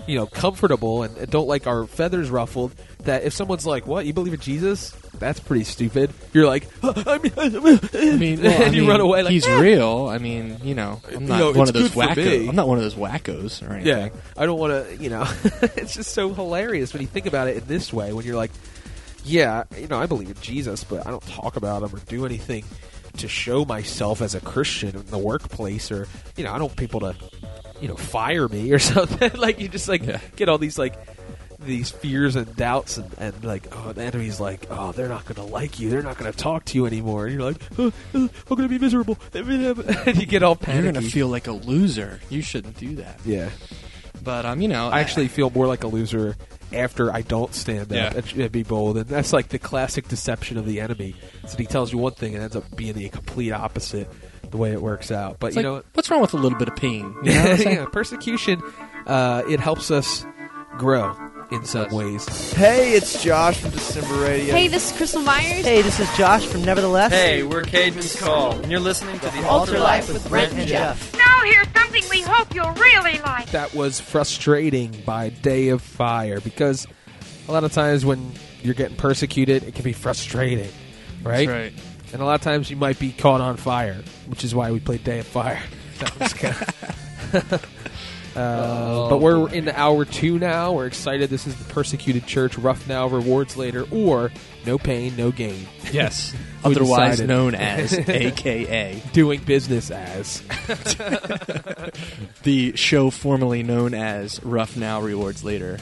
you 0.06 0.16
know, 0.16 0.26
comfortable 0.26 1.02
and 1.02 1.16
and 1.16 1.30
don't 1.30 1.48
like 1.48 1.66
our 1.66 1.86
feathers 1.86 2.30
ruffled 2.30 2.72
that 3.04 3.24
if 3.24 3.32
someone's 3.32 3.66
like, 3.66 3.86
"What? 3.86 4.06
You 4.06 4.12
believe 4.12 4.34
in 4.34 4.40
Jesus?" 4.40 4.90
That's 5.18 5.40
pretty 5.40 5.64
stupid. 5.64 6.12
You're 6.34 6.46
like, 6.46 6.68
I 6.82 7.18
mean, 7.18 7.32
I 7.38 7.48
mean, 8.16 8.42
well, 8.42 8.62
I 8.62 8.64
and 8.66 8.74
you 8.74 8.82
mean, 8.82 8.90
run 8.90 9.00
away 9.00 9.22
like 9.22 9.32
he's 9.32 9.46
"Ah." 9.46 9.58
real. 9.60 10.08
I 10.08 10.18
mean, 10.18 10.58
you 10.62 10.74
know, 10.74 11.00
I'm 11.08 11.22
You 11.22 11.28
not 11.28 11.38
know, 11.38 11.52
one 11.52 11.68
of 11.68 11.74
those 11.74 11.90
wackos. 11.92 12.48
I'm 12.48 12.54
not 12.56 12.68
one 12.68 12.76
of 12.78 12.84
those 12.84 12.94
wackos 12.96 13.66
or 13.66 13.72
anything. 13.74 13.86
Yeah, 13.86 14.08
I 14.36 14.44
don't 14.46 14.58
want 14.58 14.72
to. 14.88 14.96
You 14.96 15.10
know, 15.10 15.24
it's 15.76 15.94
just 15.94 16.12
so 16.12 16.32
hilarious 16.34 16.92
when 16.92 17.00
you 17.02 17.08
think 17.08 17.26
about 17.26 17.48
it 17.48 17.56
in 17.56 17.64
this 17.66 17.92
way. 17.92 18.12
When 18.12 18.24
you're 18.26 18.36
like, 18.36 18.50
yeah, 19.24 19.64
you 19.78 19.86
know, 19.88 19.98
I 19.98 20.06
believe 20.06 20.28
in 20.28 20.40
Jesus, 20.40 20.84
but 20.84 21.06
I 21.06 21.10
don't 21.10 21.26
talk 21.26 21.56
about 21.56 21.82
him 21.82 21.94
or 21.94 21.98
do 22.00 22.26
anything 22.26 22.64
to 23.16 23.28
show 23.28 23.64
myself 23.64 24.20
as 24.20 24.34
a 24.34 24.40
Christian 24.40 24.94
in 24.94 25.06
the 25.06 25.16
workplace, 25.18 25.90
or 25.90 26.06
you 26.36 26.44
know, 26.44 26.50
I 26.52 26.58
don't 26.58 26.68
want 26.68 26.76
people 26.76 27.00
to, 27.00 27.14
you 27.80 27.88
know, 27.88 27.96
fire 27.96 28.48
me 28.48 28.72
or 28.72 28.78
something. 28.92 29.32
like 29.38 29.60
you 29.60 29.68
just 29.68 29.88
like 29.88 30.02
Yeah. 30.04 30.20
get 30.36 30.48
all 30.48 30.58
these 30.58 30.78
like 30.78 30.94
these 31.58 31.90
fears 31.90 32.36
and 32.36 32.54
doubts 32.54 32.96
and, 32.98 33.10
and 33.18 33.44
like 33.44 33.66
oh 33.74 33.92
the 33.92 34.02
enemy's 34.02 34.38
like 34.38 34.66
oh 34.70 34.92
they're 34.92 35.08
not 35.08 35.24
gonna 35.24 35.44
like 35.48 35.80
you 35.80 35.88
they're 35.90 36.02
not 36.02 36.16
gonna 36.18 36.30
talk 36.30 36.64
to 36.66 36.76
you 36.78 36.86
anymore 36.86 37.24
and 37.26 37.34
you're 37.34 37.42
like 37.42 37.60
oh, 37.78 37.92
I'm 38.14 38.30
gonna 38.46 38.68
be 38.68 38.78
miserable 38.78 39.18
and 39.34 40.16
you 40.16 40.26
get 40.26 40.42
all 40.42 40.56
You're 40.68 40.82
gonna 40.92 41.00
feel 41.02 41.28
like 41.28 41.46
a 41.48 41.52
loser. 41.52 42.20
You 42.30 42.42
shouldn't 42.42 42.76
do 42.76 42.96
that. 42.96 43.18
yeah 43.24 43.48
But 44.22 44.44
um, 44.44 44.60
you 44.60 44.68
know, 44.68 44.88
I 44.88 45.00
actually 45.00 45.28
feel 45.28 45.50
more 45.50 45.66
like 45.66 45.82
a 45.82 45.88
loser 45.88 46.36
after 46.72 47.12
I 47.12 47.22
don't 47.22 47.54
stand 47.54 47.90
Yeah. 47.90 48.08
up 48.08 48.14
and, 48.16 48.32
and 48.42 48.52
be 48.52 48.62
bold, 48.64 48.96
and 48.98 49.06
that's 49.06 49.32
like 49.32 49.48
the 49.48 49.58
classic 49.58 50.08
deception 50.08 50.58
of 50.58 50.66
the 50.66 50.80
enemy. 50.80 51.14
That 51.42 51.58
he 51.58 51.64
tells 51.66 51.92
you 51.92 51.98
one 51.98 52.12
thing 52.14 52.34
and 52.34 52.42
ends 52.44 52.56
up 52.56 52.64
being 52.76 52.94
the 52.94 53.08
complete 53.08 53.52
opposite 53.52 54.08
the 54.56 54.62
way 54.62 54.72
it 54.72 54.80
works 54.82 55.10
out. 55.10 55.38
But 55.38 55.48
It's 55.48 55.56
you 55.56 55.62
like, 55.62 55.84
know, 55.84 55.90
what's 55.94 56.10
wrong 56.10 56.20
with 56.22 56.32
a 56.34 56.36
little 56.38 56.58
bit 56.58 56.68
of 56.68 56.76
pain? 56.76 57.14
You 57.22 57.32
know 57.34 57.42
what 57.42 57.50
I'm 57.50 57.56
saying? 57.58 57.76
yeah, 57.76 57.84
persecution 57.86 58.62
uh, 59.06 59.42
it 59.48 59.60
helps 59.60 59.90
us 59.90 60.24
grow 60.78 61.14
in 61.50 61.64
some 61.64 61.90
ways. 61.94 62.26
Hey, 62.54 62.92
it's 62.94 63.22
Josh 63.22 63.60
from 63.60 63.70
December 63.70 64.14
Radio. 64.22 64.54
Hey, 64.54 64.68
this 64.68 64.90
is 64.90 64.98
Krystal 64.98 65.24
Meyers. 65.24 65.64
Hey, 65.64 65.80
this 65.82 66.00
is 66.00 66.16
Josh 66.16 66.44
from 66.46 66.62
Nevertheless. 66.64 67.12
Hey, 67.12 67.42
we're 67.44 67.62
Caedmon's 67.62 68.18
Call, 68.18 68.52
and 68.58 68.70
you're 68.70 68.80
listening 68.80 69.18
to 69.20 69.26
the 69.30 69.46
Altar 69.46 69.78
Life 69.78 70.08
with 70.12 70.28
Brent 70.28 70.52
and 70.54 70.66
Geoff. 70.68 71.14
Now 71.16 71.42
here's 71.44 71.68
something 71.76 72.02
we 72.10 72.22
hope 72.22 72.54
you'll 72.54 72.72
really 72.72 73.18
like. 73.20 73.50
That 73.52 73.74
was 73.74 74.00
frustrating 74.00 74.90
by 75.06 75.28
Day 75.28 75.68
of 75.68 75.82
Fire 75.82 76.40
because 76.40 76.86
a 77.48 77.52
lot 77.52 77.62
of 77.64 77.72
times 77.72 78.04
when 78.04 78.32
you're 78.62 78.74
getting 78.74 78.96
persecuted, 78.96 79.62
it 79.62 79.74
can 79.74 79.84
be 79.84 79.92
frustrating, 79.92 80.70
right? 81.22 81.46
That's 81.46 81.74
right. 81.74 81.82
And 82.12 82.22
a 82.22 82.24
lot 82.24 82.34
of 82.34 82.40
times 82.40 82.70
you 82.70 82.76
might 82.76 82.98
be 82.98 83.12
caught 83.12 83.40
on 83.40 83.56
fire, 83.56 84.02
which 84.26 84.44
is 84.44 84.54
why 84.54 84.70
we 84.70 84.80
play 84.80 84.98
Day 84.98 85.20
of 85.20 85.26
Fire. 85.26 85.62
That 85.98 86.20
was. 87.32 87.60
Uh, 88.36 89.08
but 89.08 89.22
we're 89.22 89.48
in 89.48 89.66
hour 89.70 90.04
two 90.04 90.38
now. 90.38 90.70
We're 90.74 90.86
excited. 90.86 91.30
This 91.30 91.46
is 91.46 91.56
the 91.56 91.64
persecuted 91.72 92.26
church. 92.26 92.58
Rough 92.58 92.86
now, 92.86 93.06
rewards 93.06 93.56
later, 93.56 93.86
or 93.90 94.30
no 94.66 94.76
pain, 94.76 95.16
no 95.16 95.30
gain. 95.30 95.66
Yes. 95.90 96.34
Otherwise 96.64 97.12
decided. 97.12 97.28
known 97.28 97.54
as 97.54 97.94
AKA. 97.94 99.02
Doing 99.14 99.40
business 99.40 99.90
as. 99.90 100.42
The 102.42 102.76
show 102.76 103.08
formerly 103.08 103.62
known 103.62 103.94
as 103.94 104.44
Rough 104.44 104.76
Now 104.76 105.00
Rewards 105.00 105.42
Later. 105.42 105.78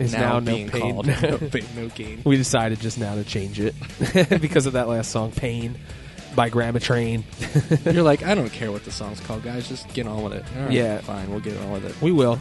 Is 0.00 0.12
now, 0.12 0.20
now, 0.20 0.40
no 0.40 0.52
being 0.54 0.68
pain. 0.70 0.80
called 0.80 1.06
No 1.06 1.38
Pain, 1.38 1.64
No 1.76 1.88
Gain. 1.88 2.22
we 2.24 2.36
decided 2.36 2.80
just 2.80 2.98
now 2.98 3.14
to 3.14 3.22
change 3.24 3.60
it 3.60 3.74
because 4.40 4.66
of 4.66 4.72
that 4.72 4.88
last 4.88 5.10
song, 5.10 5.30
"Pain" 5.30 5.78
by 6.34 6.48
Grandma 6.48 6.78
Train. 6.78 7.24
You're 7.84 8.02
like, 8.02 8.22
I 8.22 8.34
don't 8.34 8.50
care 8.50 8.72
what 8.72 8.84
the 8.84 8.90
song's 8.92 9.20
called, 9.20 9.42
guys. 9.42 9.68
Just 9.68 9.86
get 9.92 10.06
on 10.06 10.22
with 10.22 10.32
it. 10.32 10.44
All 10.56 10.62
right, 10.64 10.72
Yeah. 10.72 10.98
fine. 11.00 11.30
We'll 11.30 11.40
get 11.40 11.56
on 11.58 11.70
with 11.72 11.84
it. 11.84 11.94
We 12.00 12.12
will. 12.12 12.40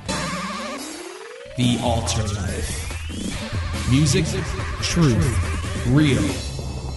The 1.57 1.77
Altar 1.83 2.23
Life. 2.33 3.89
Music, 3.91 4.23
truth, 4.81 5.87
real, 5.87 6.21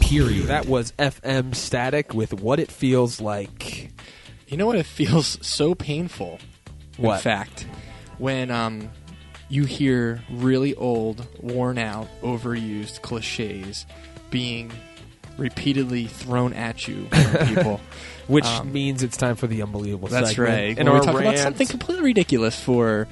period. 0.00 0.46
That 0.46 0.66
was 0.66 0.92
FM 0.98 1.54
Static 1.54 2.14
with 2.14 2.34
"What 2.34 2.60
It 2.60 2.70
Feels 2.70 3.20
Like." 3.20 3.90
You 4.46 4.56
know 4.58 4.66
what? 4.66 4.76
It 4.76 4.86
feels 4.86 5.38
so 5.44 5.74
painful. 5.74 6.38
What? 6.98 7.14
In 7.16 7.20
fact, 7.22 7.66
when 8.18 8.50
um, 8.50 8.90
you 9.52 9.66
hear 9.66 10.22
really 10.30 10.74
old, 10.76 11.26
worn 11.42 11.76
out, 11.76 12.08
overused 12.22 13.02
cliches 13.02 13.84
being 14.30 14.72
repeatedly 15.36 16.06
thrown 16.06 16.54
at 16.54 16.88
you 16.88 17.06
from 17.08 17.46
people. 17.54 17.80
Which 18.28 18.46
Um, 18.46 18.72
means 18.72 19.02
it's 19.02 19.18
time 19.18 19.36
for 19.36 19.46
the 19.46 19.60
unbelievable. 19.62 20.08
That's 20.08 20.30
segment. 20.30 20.48
right. 20.48 20.78
And 20.78 20.90
we 20.90 21.00
talk 21.00 21.20
about 21.20 21.36
something 21.36 21.66
completely 21.66 22.02
ridiculous 22.02 22.58
for, 22.58 23.06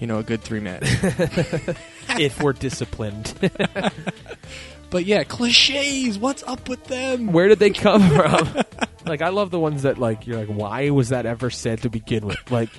you 0.00 0.08
know, 0.08 0.18
a 0.18 0.24
good 0.24 0.40
three 0.42 0.58
minutes. 0.58 0.90
if 2.18 2.42
we're 2.42 2.52
disciplined. 2.54 3.32
but 4.90 5.04
yeah, 5.04 5.22
cliches. 5.22 6.18
What's 6.18 6.42
up 6.42 6.68
with 6.68 6.82
them? 6.86 7.32
Where 7.32 7.46
did 7.46 7.60
they 7.60 7.70
come 7.70 8.02
from? 8.10 8.64
like 9.06 9.22
I 9.22 9.28
love 9.28 9.52
the 9.52 9.60
ones 9.60 9.82
that 9.82 9.98
like 9.98 10.26
you're 10.26 10.38
like, 10.38 10.48
why 10.48 10.90
was 10.90 11.10
that 11.10 11.26
ever 11.26 11.48
said 11.48 11.82
to 11.82 11.90
begin 11.90 12.26
with? 12.26 12.50
Like, 12.50 12.70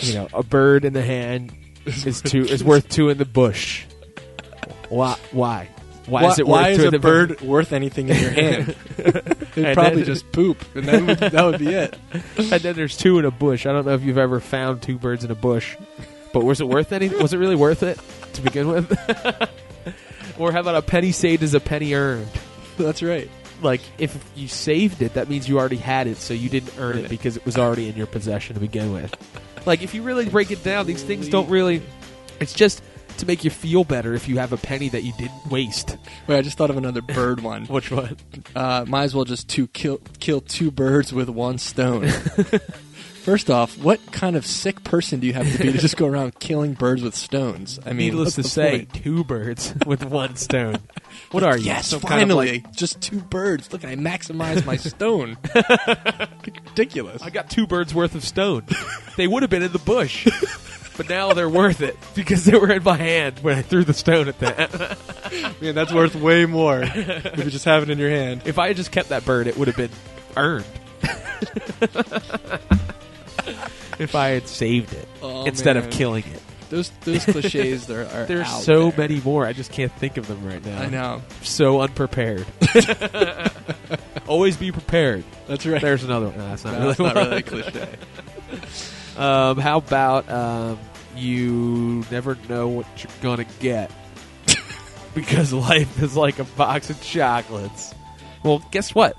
you 0.00 0.12
know, 0.12 0.28
a 0.34 0.42
bird 0.42 0.84
in 0.84 0.92
the 0.92 1.02
hand 1.02 1.54
is 2.06 2.20
two 2.22 2.42
is 2.44 2.62
worth 2.64 2.88
two 2.88 3.08
in 3.08 3.18
the 3.18 3.24
bush. 3.24 3.84
Why? 4.88 5.16
Why? 5.32 5.68
Why, 6.06 6.22
Why, 6.24 6.30
is 6.30 6.38
it 6.40 6.46
why 6.46 6.62
worth 6.62 6.70
is 6.72 6.76
two 6.78 6.82
a 6.82 6.86
in 6.86 6.92
the 6.92 6.98
bird 6.98 7.40
worth 7.40 7.72
anything 7.72 8.08
in 8.08 8.16
your 8.16 8.30
hand? 8.30 8.74
It'd 8.98 9.64
And 9.64 9.74
probably 9.74 9.96
then- 10.02 10.04
just 10.06 10.32
poop, 10.32 10.64
and 10.74 10.86
that 10.86 11.02
would, 11.06 11.18
that 11.18 11.44
would 11.44 11.58
be 11.60 11.68
it. 11.68 11.96
and 12.36 12.50
then 12.62 12.74
there's 12.74 12.96
two 12.96 13.18
in 13.20 13.24
a 13.24 13.30
bush. 13.30 13.64
I 13.66 13.72
don't 13.72 13.86
know 13.86 13.94
if 13.94 14.02
you've 14.02 14.18
ever 14.18 14.40
found 14.40 14.82
two 14.82 14.98
birds 14.98 15.22
in 15.24 15.30
a 15.30 15.36
bush, 15.36 15.76
but 16.32 16.42
was 16.44 16.60
it 16.60 16.66
worth 16.68 16.92
any? 16.92 17.08
Was 17.08 17.32
it 17.32 17.38
really 17.38 17.54
worth 17.54 17.82
it 17.84 18.00
to 18.32 18.42
begin 18.42 18.66
with? 18.68 18.90
or 20.38 20.50
how 20.50 20.60
about 20.60 20.74
a 20.74 20.82
penny 20.82 21.12
saved 21.12 21.42
is 21.44 21.54
a 21.54 21.60
penny 21.60 21.94
earned? 21.94 22.28
That's 22.76 23.02
right. 23.02 23.30
Like 23.62 23.82
if 23.98 24.18
you 24.34 24.48
saved 24.48 25.02
it, 25.02 25.14
that 25.14 25.28
means 25.28 25.48
you 25.48 25.58
already 25.60 25.76
had 25.76 26.06
it, 26.08 26.16
so 26.16 26.34
you 26.34 26.48
didn't 26.48 26.72
earn 26.78 26.98
it 26.98 27.08
because 27.08 27.36
it 27.36 27.44
was 27.44 27.56
already 27.58 27.88
in 27.88 27.94
your 27.94 28.06
possession 28.06 28.54
to 28.54 28.60
begin 28.60 28.92
with. 28.92 29.14
Like 29.66 29.82
if 29.82 29.94
you 29.94 30.02
really 30.02 30.28
break 30.28 30.50
it 30.50 30.62
down, 30.64 30.86
these 30.86 31.02
things 31.02 31.28
don't 31.28 31.48
really. 31.48 31.82
It's 32.40 32.54
just 32.54 32.82
to 33.18 33.26
make 33.26 33.44
you 33.44 33.50
feel 33.50 33.84
better 33.84 34.14
if 34.14 34.28
you 34.28 34.38
have 34.38 34.52
a 34.52 34.56
penny 34.56 34.88
that 34.88 35.02
you 35.02 35.12
didn't 35.18 35.50
waste. 35.50 35.96
Wait, 36.26 36.38
I 36.38 36.42
just 36.42 36.56
thought 36.56 36.70
of 36.70 36.76
another 36.78 37.02
bird 37.02 37.40
one. 37.42 37.66
Which 37.66 37.90
one? 37.90 38.16
Uh, 38.56 38.84
might 38.88 39.04
as 39.04 39.14
well 39.14 39.24
just 39.24 39.48
two 39.48 39.66
kill 39.68 40.00
kill 40.18 40.40
two 40.40 40.70
birds 40.70 41.12
with 41.12 41.28
one 41.28 41.58
stone. 41.58 42.10
First 43.22 43.50
off, 43.50 43.76
what 43.78 44.00
kind 44.12 44.34
of 44.34 44.46
sick 44.46 44.82
person 44.82 45.20
do 45.20 45.26
you 45.26 45.34
have 45.34 45.50
to 45.50 45.58
be 45.58 45.70
to 45.72 45.78
just 45.78 45.96
go 45.98 46.06
around 46.06 46.38
killing 46.40 46.72
birds 46.72 47.02
with 47.02 47.14
stones? 47.14 47.78
I 47.84 47.90
mean, 47.90 47.98
Needless 47.98 48.34
to 48.36 48.42
say, 48.42 48.86
point? 48.86 48.94
two 48.94 49.24
birds 49.24 49.74
with 49.86 50.04
one 50.04 50.36
stone. 50.36 50.78
What 51.30 51.42
are 51.42 51.56
you? 51.58 51.64
Yes, 51.66 51.88
Some 51.88 52.00
kind 52.00 52.14
of, 52.22 52.28
finally, 52.28 52.52
like- 52.62 52.72
just 52.74 53.00
two 53.02 53.20
birds. 53.20 53.70
Look, 53.72 53.84
I 53.84 53.94
maximized 53.96 54.64
my 54.64 54.76
stone. 54.76 55.36
Ridiculous. 56.68 57.20
I 57.22 57.28
got 57.30 57.50
two 57.50 57.66
birds 57.66 57.94
worth 57.94 58.14
of 58.14 58.24
stone. 58.24 58.64
they 59.16 59.26
would 59.26 59.42
have 59.42 59.50
been 59.50 59.62
in 59.62 59.72
the 59.72 59.78
bush, 59.78 60.26
but 60.96 61.08
now 61.10 61.34
they're 61.34 61.48
worth 61.48 61.82
it 61.82 61.98
because 62.14 62.44
they 62.46 62.56
were 62.56 62.72
in 62.72 62.82
my 62.82 62.96
hand 62.96 63.38
when 63.40 63.54
I 63.56 63.60
threw 63.62 63.84
the 63.84 63.94
stone 63.94 64.28
at 64.28 64.38
them. 64.38 64.96
Man, 65.60 65.74
that's 65.74 65.92
worth 65.92 66.14
way 66.14 66.46
more 66.46 66.80
if 66.82 67.44
you 67.44 67.50
just 67.50 67.66
have 67.66 67.82
it 67.82 67.90
in 67.90 67.98
your 67.98 68.10
hand. 68.10 68.42
if 68.46 68.58
I 68.58 68.68
had 68.68 68.76
just 68.76 68.90
kept 68.92 69.10
that 69.10 69.26
bird, 69.26 69.46
it 69.46 69.58
would 69.58 69.68
have 69.68 69.76
been 69.76 69.90
earned. 70.38 70.64
if 73.98 74.14
I 74.14 74.28
had 74.28 74.48
saved 74.48 74.92
it 74.92 75.08
Oh, 75.22 75.44
instead 75.46 75.76
of 75.76 75.90
killing 75.90 76.24
it. 76.24 76.42
Those 76.70 76.90
those 77.00 77.24
cliches 77.24 77.86
there 77.88 78.06
are 78.06 78.24
There's 78.26 78.48
so 78.64 78.90
there. 78.90 79.08
many 79.08 79.20
more. 79.20 79.44
I 79.44 79.52
just 79.52 79.72
can't 79.72 79.90
think 79.92 80.16
of 80.16 80.28
them 80.28 80.44
right 80.46 80.64
now. 80.64 80.80
I 80.80 80.86
know. 80.88 81.22
So 81.42 81.80
unprepared. 81.80 82.46
Always 84.28 84.56
be 84.56 84.70
prepared. 84.70 85.24
That's 85.48 85.66
right. 85.66 85.80
There's 85.82 86.04
another 86.04 86.28
one. 86.28 86.38
No, 86.38 86.48
that's 86.48 86.64
not 86.64 86.74
No, 86.78 86.80
really 86.90 87.04
not 87.04 87.14
really 87.16 87.36
a 87.38 87.42
cliche. 87.42 87.88
Um, 89.16 89.58
how 89.58 89.78
about 89.78 90.30
um, 90.30 90.78
you 91.16 92.04
never 92.10 92.38
know 92.48 92.68
what 92.68 92.86
you're 93.02 93.12
gonna 93.20 93.46
get 93.58 93.90
because 95.14 95.52
life 95.52 96.00
is 96.00 96.16
like 96.16 96.38
a 96.38 96.44
box 96.44 96.88
of 96.90 97.02
chocolates. 97.02 97.92
Well, 98.44 98.62
guess 98.70 98.94
what? 98.94 99.16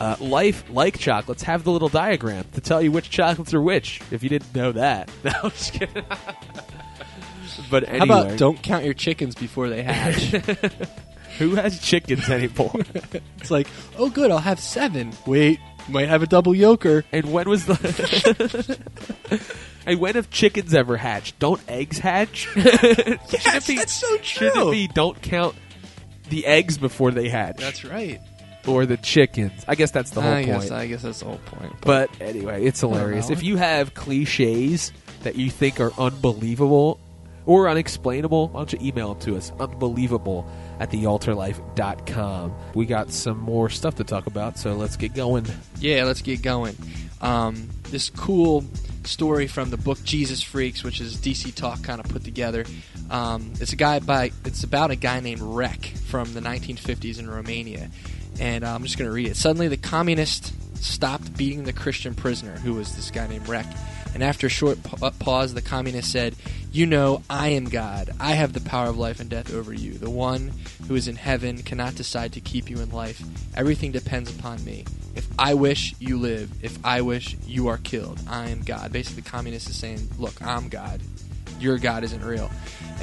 Uh, 0.00 0.16
life, 0.18 0.64
like 0.70 0.98
chocolates, 0.98 1.42
have 1.42 1.62
the 1.62 1.70
little 1.70 1.90
diagram 1.90 2.46
to 2.54 2.60
tell 2.62 2.80
you 2.80 2.90
which 2.90 3.10
chocolates 3.10 3.52
are 3.52 3.60
which. 3.60 4.00
If 4.10 4.22
you 4.22 4.30
didn't 4.30 4.54
know 4.54 4.72
that, 4.72 5.10
no, 5.24 5.30
I'm 5.42 5.50
just 5.50 5.74
kidding. 5.74 6.04
but 7.70 7.86
anyway, 7.86 7.98
How 7.98 8.04
about 8.22 8.38
don't 8.38 8.62
count 8.62 8.86
your 8.86 8.94
chickens 8.94 9.34
before 9.34 9.68
they 9.68 9.82
hatch? 9.82 10.28
who 11.38 11.54
has 11.56 11.80
chickens 11.80 12.30
anymore? 12.30 12.72
it's 13.38 13.50
like, 13.50 13.68
oh, 13.98 14.08
good, 14.08 14.30
I'll 14.30 14.38
have 14.38 14.58
seven. 14.58 15.12
Wait, 15.26 15.60
might 15.86 16.08
have 16.08 16.22
a 16.22 16.26
double 16.26 16.54
yoker. 16.54 17.04
and 17.12 17.30
when 17.30 17.46
was 17.46 17.66
the? 17.66 18.78
and 19.84 20.00
when 20.00 20.14
have 20.14 20.30
chickens 20.30 20.72
ever 20.72 20.96
hatched? 20.96 21.38
Don't 21.38 21.60
eggs 21.68 21.98
hatch? 21.98 22.48
Yes, 22.56 23.66
that's 23.66 24.00
so 24.00 24.16
true. 24.16 24.22
Should 24.22 24.56
it 24.56 24.70
be 24.70 24.88
don't 24.88 25.20
count 25.20 25.56
the 26.30 26.46
eggs 26.46 26.78
before 26.78 27.10
they 27.10 27.28
hatch? 27.28 27.58
That's 27.58 27.84
right. 27.84 28.18
Or 28.66 28.86
the 28.86 28.96
chickens. 28.98 29.64
I 29.66 29.74
guess 29.74 29.90
that's 29.90 30.10
the 30.10 30.20
whole 30.20 30.32
I 30.32 30.44
point. 30.44 30.62
guess 30.62 30.70
I 30.70 30.86
guess 30.86 31.02
that's 31.02 31.20
the 31.20 31.26
whole 31.26 31.40
point. 31.46 31.72
but 31.82 32.10
anyway, 32.20 32.64
it's 32.64 32.80
hilarious. 32.80 33.30
If 33.30 33.42
you 33.42 33.56
have 33.56 33.94
cliches 33.94 34.92
that 35.22 35.36
you 35.36 35.50
think 35.50 35.80
are 35.80 35.92
unbelievable 35.98 37.00
or 37.46 37.68
unexplainable, 37.68 38.48
why 38.48 38.60
don't 38.60 38.72
you 38.72 38.78
email 38.82 39.14
them 39.14 39.22
to 39.22 39.36
us? 39.36 39.50
Unbelievable 39.58 40.46
at 40.78 40.90
thealtarlife.com. 40.90 42.54
We 42.74 42.86
got 42.86 43.10
some 43.10 43.38
more 43.38 43.68
stuff 43.70 43.96
to 43.96 44.04
talk 44.04 44.26
about, 44.26 44.58
so 44.58 44.74
let's 44.74 44.96
get 44.96 45.14
going. 45.14 45.46
Yeah, 45.78 46.04
let's 46.04 46.22
get 46.22 46.42
going. 46.42 46.76
Um, 47.20 47.68
this 47.90 48.10
cool 48.10 48.64
story 49.04 49.46
from 49.46 49.70
the 49.70 49.76
book 49.76 50.02
Jesus 50.04 50.42
Freaks, 50.42 50.84
which 50.84 51.00
is 51.00 51.16
DC 51.16 51.54
Talk 51.54 51.82
kind 51.82 52.00
of 52.00 52.08
put 52.08 52.24
together. 52.24 52.64
Um, 53.10 53.52
it's 53.60 53.72
a 53.72 53.76
guy 53.76 53.98
by 53.98 54.30
it's 54.44 54.62
about 54.62 54.90
a 54.90 54.96
guy 54.96 55.20
named 55.20 55.40
Rek 55.40 55.84
from 55.84 56.32
the 56.32 56.40
1950s 56.40 57.18
in 57.18 57.28
Romania, 57.28 57.90
and 58.40 58.64
uh, 58.64 58.74
I'm 58.74 58.82
just 58.82 58.98
going 58.98 59.08
to 59.08 59.14
read 59.14 59.28
it. 59.28 59.36
Suddenly, 59.36 59.68
the 59.68 59.76
communists 59.76 60.52
stopped 60.80 61.36
beating 61.36 61.64
the 61.64 61.72
Christian 61.72 62.14
prisoner, 62.14 62.56
who 62.58 62.74
was 62.74 62.96
this 62.96 63.10
guy 63.10 63.26
named 63.26 63.46
Rek. 63.48 63.66
And 64.12 64.24
after 64.24 64.48
a 64.48 64.50
short 64.50 64.82
pa- 64.82 65.06
uh, 65.06 65.10
pause, 65.18 65.54
the 65.54 65.62
communist 65.62 66.10
said, 66.10 66.34
You 66.72 66.86
know, 66.86 67.22
I 67.30 67.48
am 67.48 67.66
God. 67.66 68.10
I 68.18 68.32
have 68.32 68.52
the 68.52 68.60
power 68.60 68.88
of 68.88 68.98
life 68.98 69.20
and 69.20 69.30
death 69.30 69.54
over 69.54 69.72
you. 69.72 69.92
The 69.92 70.10
one 70.10 70.52
who 70.88 70.96
is 70.96 71.06
in 71.06 71.16
heaven 71.16 71.62
cannot 71.62 71.94
decide 71.94 72.32
to 72.32 72.40
keep 72.40 72.68
you 72.68 72.80
in 72.80 72.90
life. 72.90 73.22
Everything 73.54 73.92
depends 73.92 74.34
upon 74.34 74.64
me. 74.64 74.84
If 75.14 75.28
I 75.38 75.54
wish, 75.54 75.94
you 76.00 76.18
live. 76.18 76.50
If 76.62 76.84
I 76.84 77.02
wish, 77.02 77.36
you 77.46 77.68
are 77.68 77.78
killed. 77.78 78.20
I 78.28 78.48
am 78.48 78.62
God. 78.62 78.90
Basically, 78.90 79.22
the 79.22 79.30
communist 79.30 79.68
is 79.68 79.76
saying, 79.76 80.08
Look, 80.18 80.42
I'm 80.42 80.68
God. 80.68 81.02
Your 81.60 81.78
God 81.78 82.04
isn't 82.04 82.24
real. 82.24 82.50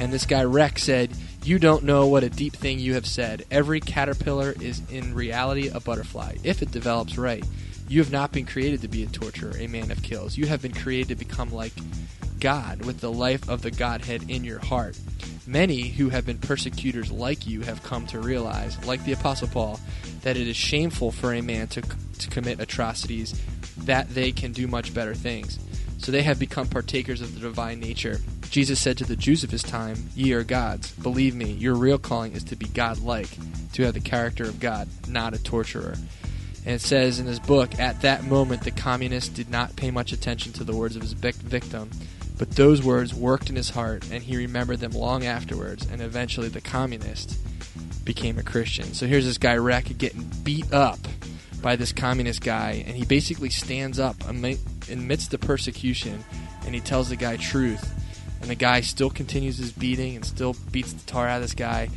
And 0.00 0.12
this 0.12 0.26
guy, 0.26 0.42
Rex, 0.44 0.82
said, 0.82 1.10
You 1.48 1.58
don't 1.58 1.84
know 1.84 2.08
what 2.08 2.24
a 2.24 2.28
deep 2.28 2.52
thing 2.52 2.78
you 2.78 2.92
have 2.92 3.06
said. 3.06 3.46
Every 3.50 3.80
caterpillar 3.80 4.54
is 4.60 4.82
in 4.90 5.14
reality 5.14 5.68
a 5.68 5.80
butterfly, 5.80 6.36
if 6.44 6.60
it 6.60 6.70
develops 6.70 7.16
right. 7.16 7.42
You 7.88 8.00
have 8.00 8.12
not 8.12 8.32
been 8.32 8.44
created 8.44 8.82
to 8.82 8.88
be 8.88 9.02
a 9.02 9.06
torturer, 9.06 9.54
a 9.58 9.66
man 9.66 9.90
of 9.90 10.02
kills. 10.02 10.36
You 10.36 10.44
have 10.44 10.60
been 10.60 10.74
created 10.74 11.08
to 11.08 11.14
become 11.14 11.50
like 11.50 11.72
God, 12.38 12.84
with 12.84 13.00
the 13.00 13.10
life 13.10 13.48
of 13.48 13.62
the 13.62 13.70
Godhead 13.70 14.28
in 14.28 14.44
your 14.44 14.58
heart. 14.58 14.98
Many 15.46 15.88
who 15.88 16.10
have 16.10 16.26
been 16.26 16.36
persecutors 16.36 17.10
like 17.10 17.46
you 17.46 17.62
have 17.62 17.82
come 17.82 18.06
to 18.08 18.20
realize, 18.20 18.84
like 18.84 19.02
the 19.06 19.14
Apostle 19.14 19.48
Paul, 19.48 19.80
that 20.24 20.36
it 20.36 20.46
is 20.46 20.54
shameful 20.54 21.12
for 21.12 21.32
a 21.32 21.40
man 21.40 21.68
to, 21.68 21.80
to 21.80 22.28
commit 22.28 22.60
atrocities, 22.60 23.40
that 23.78 24.10
they 24.10 24.32
can 24.32 24.52
do 24.52 24.66
much 24.66 24.92
better 24.92 25.14
things. 25.14 25.58
So 25.98 26.12
they 26.12 26.22
have 26.22 26.38
become 26.38 26.68
partakers 26.68 27.20
of 27.20 27.34
the 27.34 27.40
divine 27.40 27.80
nature. 27.80 28.20
Jesus 28.50 28.80
said 28.80 28.96
to 28.98 29.04
the 29.04 29.16
Jews 29.16 29.44
of 29.44 29.50
his 29.50 29.62
time, 29.62 30.08
Ye 30.14 30.32
are 30.32 30.44
gods. 30.44 30.92
Believe 30.92 31.34
me, 31.34 31.52
your 31.52 31.74
real 31.74 31.98
calling 31.98 32.32
is 32.32 32.44
to 32.44 32.56
be 32.56 32.66
God 32.66 33.00
like, 33.00 33.28
to 33.74 33.82
have 33.82 33.94
the 33.94 34.00
character 34.00 34.44
of 34.44 34.60
God, 34.60 34.88
not 35.06 35.34
a 35.34 35.42
torturer. 35.42 35.94
And 36.64 36.74
it 36.74 36.80
says 36.80 37.18
in 37.18 37.26
his 37.26 37.40
book, 37.40 37.78
at 37.78 38.00
that 38.02 38.24
moment, 38.24 38.62
the 38.62 38.70
communist 38.70 39.34
did 39.34 39.50
not 39.50 39.76
pay 39.76 39.90
much 39.90 40.12
attention 40.12 40.52
to 40.54 40.64
the 40.64 40.74
words 40.74 40.96
of 40.96 41.02
his 41.02 41.12
victim, 41.12 41.90
but 42.38 42.52
those 42.52 42.82
words 42.82 43.14
worked 43.14 43.50
in 43.50 43.56
his 43.56 43.70
heart, 43.70 44.08
and 44.10 44.22
he 44.22 44.36
remembered 44.36 44.78
them 44.78 44.92
long 44.92 45.26
afterwards, 45.26 45.86
and 45.90 46.00
eventually 46.00 46.48
the 46.48 46.60
communist 46.60 47.38
became 48.04 48.38
a 48.38 48.42
Christian. 48.42 48.94
So 48.94 49.06
here's 49.06 49.24
this 49.24 49.38
guy, 49.38 49.56
Rek, 49.56 49.96
getting 49.98 50.30
beat 50.42 50.72
up 50.72 51.00
by 51.60 51.76
this 51.76 51.92
communist 51.92 52.42
guy, 52.42 52.84
and 52.86 52.96
he 52.96 53.04
basically 53.04 53.50
stands 53.50 53.98
up 53.98 54.16
ami- 54.28 54.58
amidst 54.90 55.30
the 55.30 55.38
persecution, 55.38 56.24
and 56.64 56.74
he 56.74 56.80
tells 56.80 57.08
the 57.08 57.16
guy 57.16 57.36
truth. 57.36 57.94
And 58.40 58.48
the 58.48 58.54
guy 58.54 58.82
still 58.82 59.10
continues 59.10 59.58
his 59.58 59.72
beating 59.72 60.14
and 60.14 60.24
still 60.24 60.54
beats 60.70 60.92
the 60.92 61.04
tar 61.06 61.26
out 61.26 61.36
of 61.36 61.42
this 61.42 61.54
guy. 61.54 61.88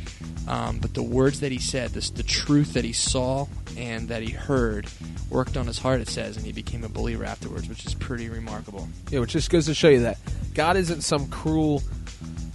Um, 0.48 0.80
but 0.80 0.92
the 0.92 1.02
words 1.02 1.38
that 1.40 1.52
he 1.52 1.58
said, 1.58 1.90
this, 1.90 2.10
the 2.10 2.24
truth 2.24 2.72
that 2.72 2.84
he 2.84 2.92
saw 2.92 3.46
and 3.76 4.08
that 4.08 4.22
he 4.22 4.32
heard, 4.32 4.88
worked 5.30 5.56
on 5.56 5.68
his 5.68 5.78
heart, 5.78 6.00
it 6.00 6.08
says, 6.08 6.36
and 6.36 6.44
he 6.44 6.52
became 6.52 6.82
a 6.82 6.88
believer 6.88 7.24
afterwards, 7.24 7.68
which 7.68 7.86
is 7.86 7.94
pretty 7.94 8.28
remarkable. 8.28 8.88
Yeah, 9.10 9.20
which 9.20 9.32
just 9.32 9.50
goes 9.50 9.66
to 9.66 9.74
show 9.74 9.88
you 9.88 10.00
that 10.00 10.18
God 10.52 10.76
isn't 10.76 11.02
some 11.02 11.28
cruel 11.28 11.80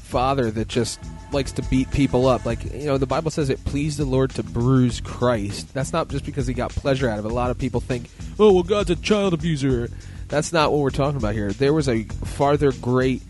father 0.03 0.51
that 0.51 0.67
just 0.67 0.99
likes 1.31 1.53
to 1.53 1.61
beat 1.63 1.89
people 1.91 2.27
up. 2.27 2.45
Like, 2.45 2.63
you 2.73 2.85
know, 2.85 2.97
the 2.97 3.07
Bible 3.07 3.31
says 3.31 3.49
it 3.49 3.63
pleased 3.65 3.99
the 3.99 4.05
Lord 4.05 4.31
to 4.31 4.43
bruise 4.43 4.99
Christ. 5.01 5.73
That's 5.73 5.93
not 5.93 6.09
just 6.09 6.25
because 6.25 6.47
he 6.47 6.53
got 6.53 6.71
pleasure 6.71 7.09
out 7.09 7.19
of 7.19 7.25
it. 7.25 7.31
A 7.31 7.33
lot 7.33 7.51
of 7.51 7.57
people 7.57 7.79
think, 7.79 8.09
oh, 8.37 8.53
well, 8.53 8.63
God's 8.63 8.89
a 8.89 8.95
child 8.97 9.33
abuser. 9.33 9.89
That's 10.27 10.51
not 10.51 10.71
what 10.71 10.81
we're 10.81 10.89
talking 10.89 11.17
about 11.17 11.33
here. 11.33 11.51
There 11.51 11.73
was 11.73 11.87
a 11.87 12.03
farther 12.03 12.71
great, 12.73 13.21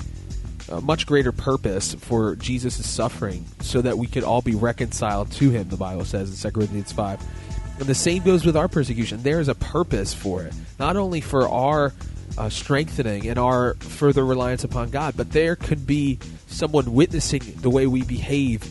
a 0.69 0.81
much 0.81 1.05
greater 1.05 1.31
purpose 1.31 1.93
for 1.95 2.35
Jesus' 2.35 2.87
suffering 2.87 3.45
so 3.61 3.81
that 3.81 3.97
we 3.97 4.07
could 4.07 4.23
all 4.23 4.41
be 4.41 4.55
reconciled 4.55 5.31
to 5.33 5.49
him, 5.49 5.69
the 5.69 5.77
Bible 5.77 6.05
says 6.05 6.43
in 6.43 6.51
2 6.51 6.55
Corinthians 6.55 6.91
5. 6.91 7.21
And 7.79 7.85
the 7.85 7.95
same 7.95 8.23
goes 8.23 8.45
with 8.45 8.57
our 8.57 8.67
persecution. 8.67 9.21
There 9.21 9.39
is 9.39 9.47
a 9.47 9.55
purpose 9.55 10.13
for 10.13 10.43
it, 10.43 10.53
not 10.79 10.97
only 10.97 11.21
for 11.21 11.47
our 11.47 11.93
uh, 12.37 12.49
strengthening 12.49 13.27
and 13.27 13.37
our 13.37 13.75
further 13.75 14.25
reliance 14.25 14.63
upon 14.63 14.89
God, 14.89 15.15
but 15.15 15.31
there 15.31 15.55
could 15.55 15.85
be 15.85 16.17
someone 16.47 16.93
witnessing 16.93 17.41
the 17.57 17.69
way 17.69 17.85
we 17.85 18.03
behave 18.03 18.63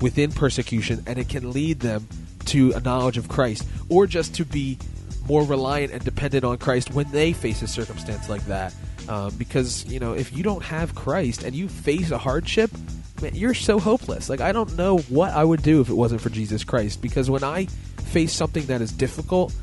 within 0.00 0.32
persecution, 0.32 1.02
and 1.06 1.18
it 1.18 1.28
can 1.28 1.52
lead 1.52 1.80
them 1.80 2.08
to 2.46 2.72
a 2.72 2.80
knowledge 2.80 3.18
of 3.18 3.28
Christ, 3.28 3.66
or 3.88 4.06
just 4.06 4.34
to 4.36 4.44
be 4.44 4.78
more 5.26 5.44
reliant 5.44 5.92
and 5.92 6.04
dependent 6.04 6.44
on 6.44 6.58
Christ 6.58 6.92
when 6.92 7.10
they 7.10 7.32
face 7.32 7.62
a 7.62 7.66
circumstance 7.66 8.28
like 8.28 8.44
that. 8.46 8.74
Um, 9.08 9.34
because 9.36 9.84
you 9.86 10.00
know, 10.00 10.14
if 10.14 10.36
you 10.36 10.42
don't 10.42 10.64
have 10.64 10.94
Christ 10.94 11.44
and 11.44 11.54
you 11.54 11.68
face 11.68 12.10
a 12.10 12.18
hardship, 12.18 12.70
man, 13.22 13.34
you're 13.34 13.54
so 13.54 13.78
hopeless. 13.78 14.28
Like 14.28 14.40
I 14.40 14.52
don't 14.52 14.76
know 14.76 14.98
what 14.98 15.30
I 15.30 15.44
would 15.44 15.62
do 15.62 15.80
if 15.80 15.88
it 15.88 15.94
wasn't 15.94 16.20
for 16.20 16.30
Jesus 16.30 16.64
Christ. 16.64 17.00
Because 17.00 17.30
when 17.30 17.44
I 17.44 17.66
face 17.66 18.32
something 18.32 18.66
that 18.66 18.80
is 18.80 18.92
difficult, 18.92 19.54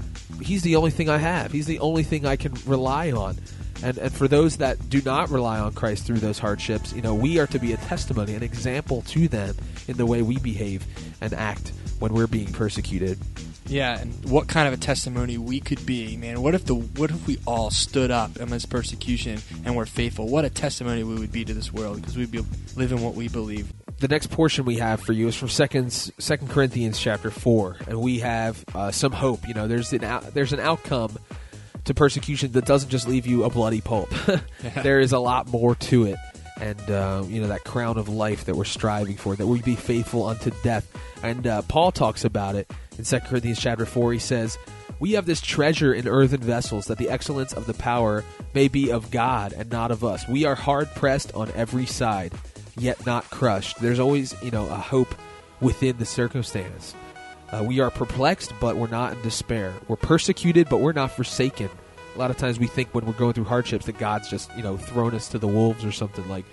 He's 0.41 0.61
the 0.63 0.75
only 0.75 0.91
thing 0.91 1.09
I 1.09 1.17
have. 1.17 1.51
He's 1.51 1.67
the 1.67 1.79
only 1.79 2.03
thing 2.03 2.25
I 2.25 2.35
can 2.35 2.53
rely 2.65 3.11
on. 3.11 3.37
And, 3.83 3.97
and 3.97 4.13
for 4.13 4.27
those 4.27 4.57
that 4.57 4.89
do 4.89 5.01
not 5.01 5.29
rely 5.29 5.59
on 5.59 5.73
Christ 5.73 6.05
through 6.05 6.19
those 6.19 6.39
hardships, 6.39 6.93
you 6.93 7.01
know, 7.01 7.13
we 7.13 7.39
are 7.39 7.47
to 7.47 7.59
be 7.59 7.73
a 7.73 7.77
testimony, 7.77 8.33
an 8.33 8.43
example 8.43 9.01
to 9.03 9.27
them 9.27 9.55
in 9.87 9.97
the 9.97 10.05
way 10.05 10.21
we 10.21 10.37
behave 10.39 10.85
and 11.21 11.33
act 11.33 11.73
when 11.99 12.13
we're 12.13 12.27
being 12.27 12.51
persecuted. 12.51 13.19
Yeah, 13.67 13.99
and 13.99 14.13
what 14.25 14.47
kind 14.47 14.67
of 14.67 14.73
a 14.73 14.77
testimony 14.77 15.37
we 15.37 15.59
could 15.59 15.85
be, 15.85 16.17
man. 16.17 16.41
What 16.41 16.53
if 16.55 16.65
the 16.65 16.75
what 16.75 17.09
if 17.11 17.25
we 17.27 17.39
all 17.47 17.71
stood 17.71 18.11
up 18.11 18.39
amidst 18.39 18.69
persecution 18.69 19.39
and 19.65 19.75
were 19.75 19.85
faithful? 19.85 20.27
What 20.27 20.45
a 20.45 20.49
testimony 20.49 21.03
we 21.03 21.15
would 21.15 21.31
be 21.31 21.45
to 21.45 21.53
this 21.53 21.71
world 21.71 21.97
because 21.97 22.17
we'd 22.17 22.31
be 22.31 22.43
living 22.75 23.01
what 23.01 23.15
we 23.15 23.27
believe. 23.29 23.71
the 23.99 24.07
next 24.07 24.27
portion 24.31 24.65
we 24.65 24.77
have 24.77 24.99
for 24.99 25.13
you 25.13 25.27
is 25.27 25.35
from 25.35 25.49
second 25.49 25.91
second 25.91 26.49
corinthians 26.49 26.99
chapter 26.99 27.31
4 27.31 27.77
and 27.87 28.01
we 28.01 28.19
have 28.19 28.63
uh, 28.75 28.91
some 28.91 29.13
hope 29.13 29.47
you 29.47 29.53
know 29.53 29.67
there's 29.67 29.93
an 29.93 30.03
out, 30.03 30.33
there's 30.33 30.51
an 30.51 30.59
outcome 30.59 31.17
to 31.85 31.93
persecution 31.93 32.51
that 32.53 32.65
doesn't 32.65 32.89
just 32.89 33.07
leave 33.07 33.27
you 33.27 33.43
a 33.43 33.49
bloody 33.49 33.81
pulp. 33.81 34.09
there 34.83 34.99
is 34.99 35.11
a 35.11 35.19
lot 35.19 35.47
more 35.47 35.75
to 35.75 36.05
it. 36.05 36.15
And, 36.59 36.79
uh, 36.89 37.23
you 37.27 37.41
know, 37.41 37.47
that 37.47 37.63
crown 37.63 37.97
of 37.97 38.07
life 38.07 38.45
that 38.45 38.55
we're 38.55 38.63
striving 38.63 39.17
for, 39.17 39.35
that 39.35 39.47
we 39.47 39.61
be 39.61 39.75
faithful 39.75 40.25
unto 40.25 40.51
death. 40.63 40.87
And 41.23 41.47
uh, 41.47 41.63
Paul 41.63 41.91
talks 41.91 42.25
about 42.25 42.55
it 42.55 42.71
in 42.97 43.03
2 43.03 43.19
Corinthians 43.21 43.59
chapter 43.59 43.85
4. 43.85 44.13
He 44.13 44.19
says, 44.19 44.57
We 44.99 45.13
have 45.13 45.25
this 45.25 45.41
treasure 45.41 45.93
in 45.93 46.07
earthen 46.07 46.41
vessels, 46.41 46.85
that 46.85 46.99
the 46.99 47.09
excellence 47.09 47.53
of 47.53 47.65
the 47.65 47.73
power 47.73 48.23
may 48.53 48.67
be 48.67 48.91
of 48.91 49.09
God 49.09 49.53
and 49.53 49.71
not 49.71 49.91
of 49.91 50.03
us. 50.03 50.27
We 50.27 50.45
are 50.45 50.55
hard 50.55 50.93
pressed 50.95 51.33
on 51.33 51.51
every 51.55 51.87
side, 51.87 52.33
yet 52.77 53.03
not 53.05 53.29
crushed. 53.29 53.81
There's 53.81 53.99
always, 53.99 54.35
you 54.43 54.51
know, 54.51 54.69
a 54.69 54.75
hope 54.75 55.15
within 55.59 55.97
the 55.97 56.05
circumstance. 56.05 56.93
Uh, 57.51 57.63
we 57.63 57.79
are 57.79 57.91
perplexed, 57.91 58.53
but 58.59 58.77
we're 58.77 58.87
not 58.87 59.13
in 59.13 59.21
despair. 59.21 59.73
We're 59.87 59.95
persecuted, 59.95 60.69
but 60.69 60.79
we're 60.79 60.91
not 60.91 61.11
forsaken. 61.11 61.69
A 62.15 62.19
lot 62.19 62.29
of 62.29 62.37
times 62.37 62.59
we 62.59 62.67
think 62.67 62.93
when 62.93 63.05
we're 63.05 63.13
going 63.13 63.33
through 63.33 63.45
hardships 63.45 63.85
that 63.87 63.97
God's 63.97 64.29
just, 64.29 64.55
you 64.55 64.63
know, 64.63 64.77
thrown 64.77 65.15
us 65.15 65.29
to 65.29 65.39
the 65.39 65.47
wolves 65.47 65.83
or 65.83 65.91
something 65.91 66.27
like 66.29 66.45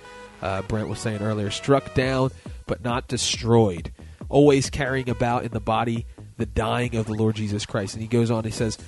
uh, 0.42 0.62
Brent 0.62 0.88
was 0.88 0.98
saying 0.98 1.20
earlier. 1.20 1.50
Struck 1.50 1.94
down, 1.94 2.30
but 2.66 2.82
not 2.82 3.08
destroyed. 3.08 3.92
Always 4.28 4.70
carrying 4.70 5.10
about 5.10 5.44
in 5.44 5.50
the 5.50 5.60
body 5.60 6.06
the 6.38 6.46
dying 6.46 6.96
of 6.96 7.06
the 7.06 7.12
Lord 7.12 7.36
Jesus 7.36 7.66
Christ. 7.66 7.94
And 7.94 8.02
he 8.02 8.08
goes 8.08 8.30
on, 8.30 8.44
he 8.44 8.50
says, 8.50 8.78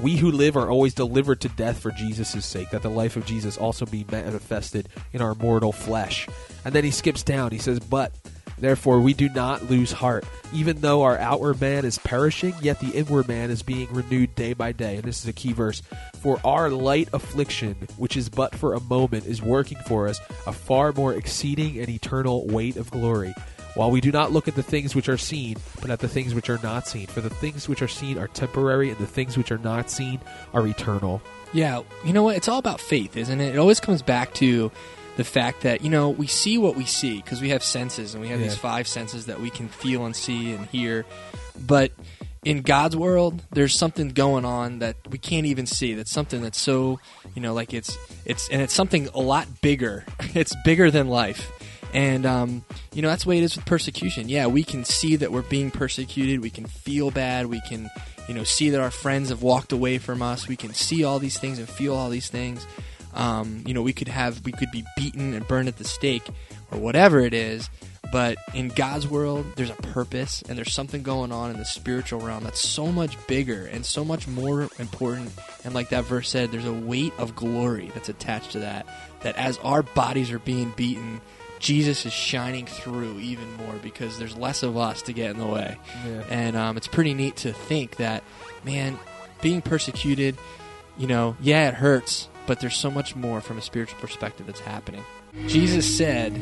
We 0.00 0.16
who 0.16 0.30
live 0.30 0.56
are 0.56 0.70
always 0.70 0.94
delivered 0.94 1.40
to 1.40 1.48
death 1.48 1.80
for 1.80 1.90
Jesus' 1.90 2.46
sake, 2.46 2.70
that 2.70 2.82
the 2.82 2.90
life 2.90 3.16
of 3.16 3.26
Jesus 3.26 3.58
also 3.58 3.84
be 3.84 4.06
manifested 4.10 4.88
in 5.12 5.20
our 5.20 5.34
mortal 5.34 5.72
flesh. 5.72 6.28
And 6.64 6.72
then 6.72 6.84
he 6.84 6.92
skips 6.92 7.24
down, 7.24 7.50
he 7.50 7.58
says, 7.58 7.80
But 7.80 8.12
Therefore, 8.60 9.00
we 9.00 9.14
do 9.14 9.28
not 9.28 9.70
lose 9.70 9.92
heart. 9.92 10.24
Even 10.52 10.80
though 10.80 11.02
our 11.02 11.18
outward 11.18 11.60
man 11.60 11.84
is 11.84 11.98
perishing, 11.98 12.54
yet 12.60 12.80
the 12.80 12.90
inward 12.90 13.28
man 13.28 13.50
is 13.50 13.62
being 13.62 13.92
renewed 13.92 14.34
day 14.34 14.52
by 14.52 14.72
day. 14.72 14.96
And 14.96 15.04
this 15.04 15.20
is 15.22 15.28
a 15.28 15.32
key 15.32 15.52
verse. 15.52 15.82
For 16.20 16.40
our 16.44 16.70
light 16.70 17.08
affliction, 17.12 17.76
which 17.96 18.16
is 18.16 18.28
but 18.28 18.54
for 18.54 18.74
a 18.74 18.80
moment, 18.80 19.26
is 19.26 19.40
working 19.40 19.78
for 19.86 20.08
us 20.08 20.20
a 20.46 20.52
far 20.52 20.92
more 20.92 21.14
exceeding 21.14 21.78
and 21.78 21.88
eternal 21.88 22.46
weight 22.46 22.76
of 22.76 22.90
glory. 22.90 23.34
While 23.74 23.92
we 23.92 24.00
do 24.00 24.10
not 24.10 24.32
look 24.32 24.48
at 24.48 24.56
the 24.56 24.64
things 24.64 24.96
which 24.96 25.08
are 25.08 25.16
seen, 25.16 25.56
but 25.80 25.90
at 25.90 26.00
the 26.00 26.08
things 26.08 26.34
which 26.34 26.50
are 26.50 26.58
not 26.62 26.88
seen. 26.88 27.06
For 27.06 27.20
the 27.20 27.30
things 27.30 27.68
which 27.68 27.82
are 27.82 27.88
seen 27.88 28.18
are 28.18 28.26
temporary, 28.26 28.90
and 28.90 28.98
the 28.98 29.06
things 29.06 29.38
which 29.38 29.52
are 29.52 29.58
not 29.58 29.90
seen 29.90 30.18
are 30.52 30.66
eternal. 30.66 31.22
Yeah, 31.52 31.82
you 32.04 32.12
know 32.12 32.24
what? 32.24 32.36
It's 32.36 32.48
all 32.48 32.58
about 32.58 32.80
faith, 32.80 33.16
isn't 33.16 33.40
it? 33.40 33.54
It 33.54 33.58
always 33.58 33.78
comes 33.78 34.02
back 34.02 34.34
to 34.34 34.72
the 35.16 35.24
fact 35.24 35.62
that 35.62 35.82
you 35.82 35.90
know 35.90 36.10
we 36.10 36.26
see 36.26 36.56
what 36.58 36.76
we 36.76 36.84
see 36.84 37.16
because 37.20 37.40
we 37.40 37.50
have 37.50 37.62
senses 37.62 38.14
and 38.14 38.22
we 38.22 38.28
have 38.28 38.40
Yeah. 38.40 38.46
these 38.48 38.56
five 38.56 38.86
senses 38.88 39.26
that 39.26 39.40
we 39.40 39.50
can 39.50 39.68
feel 39.68 40.06
and 40.06 40.14
see 40.16 40.52
and 40.52 40.66
hear. 40.66 41.04
But 41.66 41.92
in 42.42 42.62
god's 42.62 42.96
world 42.96 43.42
there's 43.52 43.74
something 43.74 44.08
going 44.08 44.46
on 44.46 44.78
that 44.78 44.96
we 45.10 45.18
can't 45.18 45.44
even 45.46 45.66
see. 45.66 45.92
That's 45.94 46.10
something 46.10 46.40
that's 46.42 46.60
so 46.60 46.98
you 47.34 47.42
know 47.42 47.52
like 47.52 47.74
it's 47.74 47.98
it's 48.24 48.48
and 48.50 48.62
it's 48.62 48.72
something 48.72 49.08
a 49.14 49.20
lot 49.20 49.46
bigger. 49.60 50.04
It's 50.34 50.54
bigger 50.64 50.90
than 50.90 51.08
life. 51.08 51.50
And 51.92 52.24
um, 52.24 52.64
you 52.94 53.02
know 53.02 53.08
that's 53.08 53.24
the 53.24 53.28
way 53.30 53.38
it 53.38 53.42
is 53.44 53.56
with 53.56 53.66
persecution. 53.66 54.28
Yeah 54.28 54.46
we 54.46 54.62
can 54.64 54.84
see 54.84 55.16
that 55.16 55.32
we're 55.32 55.42
being 55.42 55.70
persecuted. 55.70 56.40
We 56.40 56.50
can 56.50 56.66
feel 56.66 57.10
bad. 57.10 57.46
We 57.46 57.60
can 57.62 57.90
you 58.28 58.34
know 58.34 58.44
see 58.44 58.70
that 58.70 58.80
our 58.80 58.92
friends 58.92 59.28
have 59.30 59.42
walked 59.42 59.72
away 59.72 59.98
from 59.98 60.22
us. 60.22 60.46
We 60.48 60.56
can 60.56 60.72
see 60.72 61.02
all 61.04 61.18
these 61.18 61.36
things 61.38 61.58
and 61.58 61.68
feel 61.68 61.94
all 61.94 62.08
these 62.08 62.28
things 62.28 62.64
um, 63.14 63.62
you 63.66 63.74
know 63.74 63.82
we 63.82 63.92
could 63.92 64.08
have 64.08 64.44
we 64.44 64.52
could 64.52 64.70
be 64.70 64.84
beaten 64.96 65.34
and 65.34 65.46
burned 65.48 65.68
at 65.68 65.76
the 65.76 65.84
stake 65.84 66.28
or 66.70 66.78
whatever 66.78 67.20
it 67.20 67.34
is 67.34 67.68
but 68.12 68.36
in 68.54 68.68
god's 68.68 69.06
world 69.06 69.44
there's 69.56 69.70
a 69.70 69.74
purpose 69.74 70.42
and 70.48 70.56
there's 70.56 70.72
something 70.72 71.02
going 71.02 71.30
on 71.32 71.50
in 71.50 71.58
the 71.58 71.64
spiritual 71.64 72.20
realm 72.20 72.42
that's 72.44 72.60
so 72.60 72.86
much 72.86 73.14
bigger 73.26 73.66
and 73.66 73.84
so 73.84 74.04
much 74.04 74.26
more 74.26 74.68
important 74.78 75.30
and 75.64 75.74
like 75.74 75.90
that 75.90 76.04
verse 76.04 76.28
said 76.28 76.50
there's 76.50 76.64
a 76.66 76.72
weight 76.72 77.12
of 77.18 77.34
glory 77.36 77.90
that's 77.94 78.08
attached 78.08 78.52
to 78.52 78.60
that 78.60 78.86
that 79.22 79.36
as 79.36 79.58
our 79.58 79.82
bodies 79.82 80.30
are 80.30 80.38
being 80.40 80.72
beaten 80.76 81.20
jesus 81.58 82.06
is 82.06 82.12
shining 82.12 82.64
through 82.66 83.18
even 83.18 83.52
more 83.58 83.74
because 83.82 84.18
there's 84.18 84.36
less 84.36 84.62
of 84.62 84.76
us 84.78 85.02
to 85.02 85.12
get 85.12 85.30
in 85.32 85.38
the 85.38 85.46
way 85.46 85.76
Yeah. 86.06 86.22
and 86.30 86.56
um, 86.56 86.76
it's 86.76 86.88
pretty 86.88 87.12
neat 87.14 87.36
to 87.38 87.52
think 87.52 87.96
that 87.96 88.24
man 88.64 88.98
being 89.42 89.60
persecuted 89.60 90.38
you 90.96 91.06
know 91.06 91.36
yeah 91.40 91.68
it 91.68 91.74
hurts 91.74 92.28
but 92.50 92.58
there's 92.58 92.76
so 92.76 92.90
much 92.90 93.14
more 93.14 93.40
from 93.40 93.58
a 93.58 93.62
spiritual 93.62 94.00
perspective 94.00 94.44
that's 94.44 94.58
happening. 94.58 95.04
Jesus 95.46 95.86
said 95.96 96.32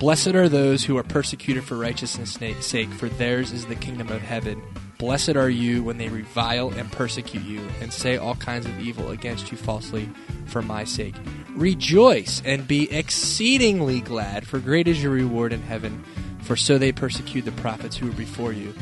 blessed 0.00 0.34
are 0.34 0.48
those 0.48 0.82
who 0.82 0.96
are 0.96 1.04
persecuted 1.04 1.62
for 1.62 1.78
righteousness' 1.78 2.36
sake 2.66 2.88
for 2.88 3.08
theirs 3.08 3.52
is 3.52 3.64
the 3.66 3.76
kingdom 3.76 4.08
of 4.08 4.20
heaven. 4.20 4.60
Blessed 4.98 5.36
are 5.36 5.48
you 5.48 5.84
when 5.84 5.98
they 5.98 6.08
revile 6.08 6.70
and 6.70 6.90
persecute 6.90 7.44
you 7.44 7.60
and 7.80 7.92
say 7.92 8.16
all 8.16 8.34
kinds 8.34 8.66
of 8.66 8.80
evil 8.80 9.12
against 9.12 9.52
you 9.52 9.56
falsely 9.56 10.08
for 10.46 10.62
my 10.62 10.82
sake. 10.82 11.14
Rejoice 11.50 12.42
and 12.44 12.66
be 12.66 12.90
exceedingly 12.90 14.00
glad 14.00 14.44
for 14.44 14.58
great 14.58 14.88
is 14.88 15.00
your 15.00 15.12
reward 15.12 15.52
in 15.52 15.62
heaven 15.62 16.02
for 16.40 16.56
so 16.56 16.76
they 16.76 16.90
persecute 16.90 17.42
the 17.42 17.52
prophets 17.52 17.96
who 17.96 18.06
were 18.06 18.14
before 18.14 18.52
you. 18.52 18.74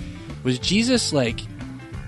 Was 0.45 0.59
jesus 0.59 1.13
like 1.13 1.41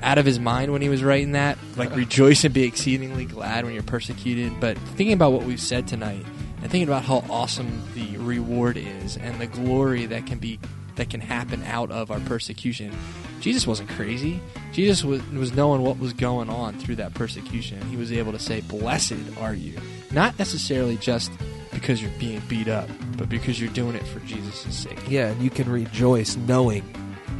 out 0.02 0.18
of 0.18 0.26
his 0.26 0.38
mind 0.38 0.72
when 0.72 0.82
he 0.82 0.88
was 0.88 1.02
writing 1.02 1.32
that. 1.32 1.58
Like 1.76 1.94
rejoice 1.94 2.44
and 2.44 2.52
be 2.52 2.64
exceedingly 2.64 3.24
glad 3.24 3.64
when 3.64 3.74
you're 3.74 3.82
persecuted. 3.82 4.60
But 4.60 4.78
thinking 4.78 5.12
about 5.12 5.32
what 5.32 5.44
we've 5.44 5.60
said 5.60 5.86
tonight 5.86 6.24
and 6.62 6.70
thinking 6.70 6.88
about 6.88 7.04
how 7.04 7.24
awesome 7.30 7.82
the 7.94 8.16
reward 8.16 8.76
is 8.76 9.16
and 9.16 9.40
the 9.40 9.46
glory 9.46 10.06
that 10.06 10.26
can 10.26 10.38
be 10.38 10.58
that 10.96 11.10
can 11.10 11.20
happen 11.20 11.62
out 11.64 11.90
of 11.90 12.12
our 12.12 12.20
persecution 12.20 12.92
jesus 13.40 13.66
wasn't 13.66 13.88
crazy. 13.90 14.40
Jesus 14.72 15.04
was, 15.04 15.22
was 15.30 15.52
knowing 15.52 15.82
what 15.82 15.98
was 15.98 16.14
going 16.14 16.48
on 16.48 16.78
through 16.78 16.96
that 16.96 17.12
persecution. 17.12 17.82
He 17.88 17.96
was 17.96 18.10
able 18.10 18.32
to 18.32 18.38
say 18.38 18.62
blessed 18.62 19.18
are 19.38 19.52
you. 19.52 19.76
Not 20.12 20.38
necessarily 20.38 20.96
just 20.96 21.30
because 21.70 22.00
you're 22.00 22.12
being 22.18 22.40
beat 22.48 22.68
up 22.68 22.88
but 23.18 23.28
because 23.28 23.60
you're 23.60 23.72
doing 23.72 23.96
it 23.96 24.06
for 24.06 24.20
jesus' 24.20 24.74
sake. 24.74 24.98
Yeah, 25.08 25.28
and 25.28 25.42
you 25.42 25.50
can 25.50 25.70
rejoice 25.70 26.36
knowing 26.36 26.82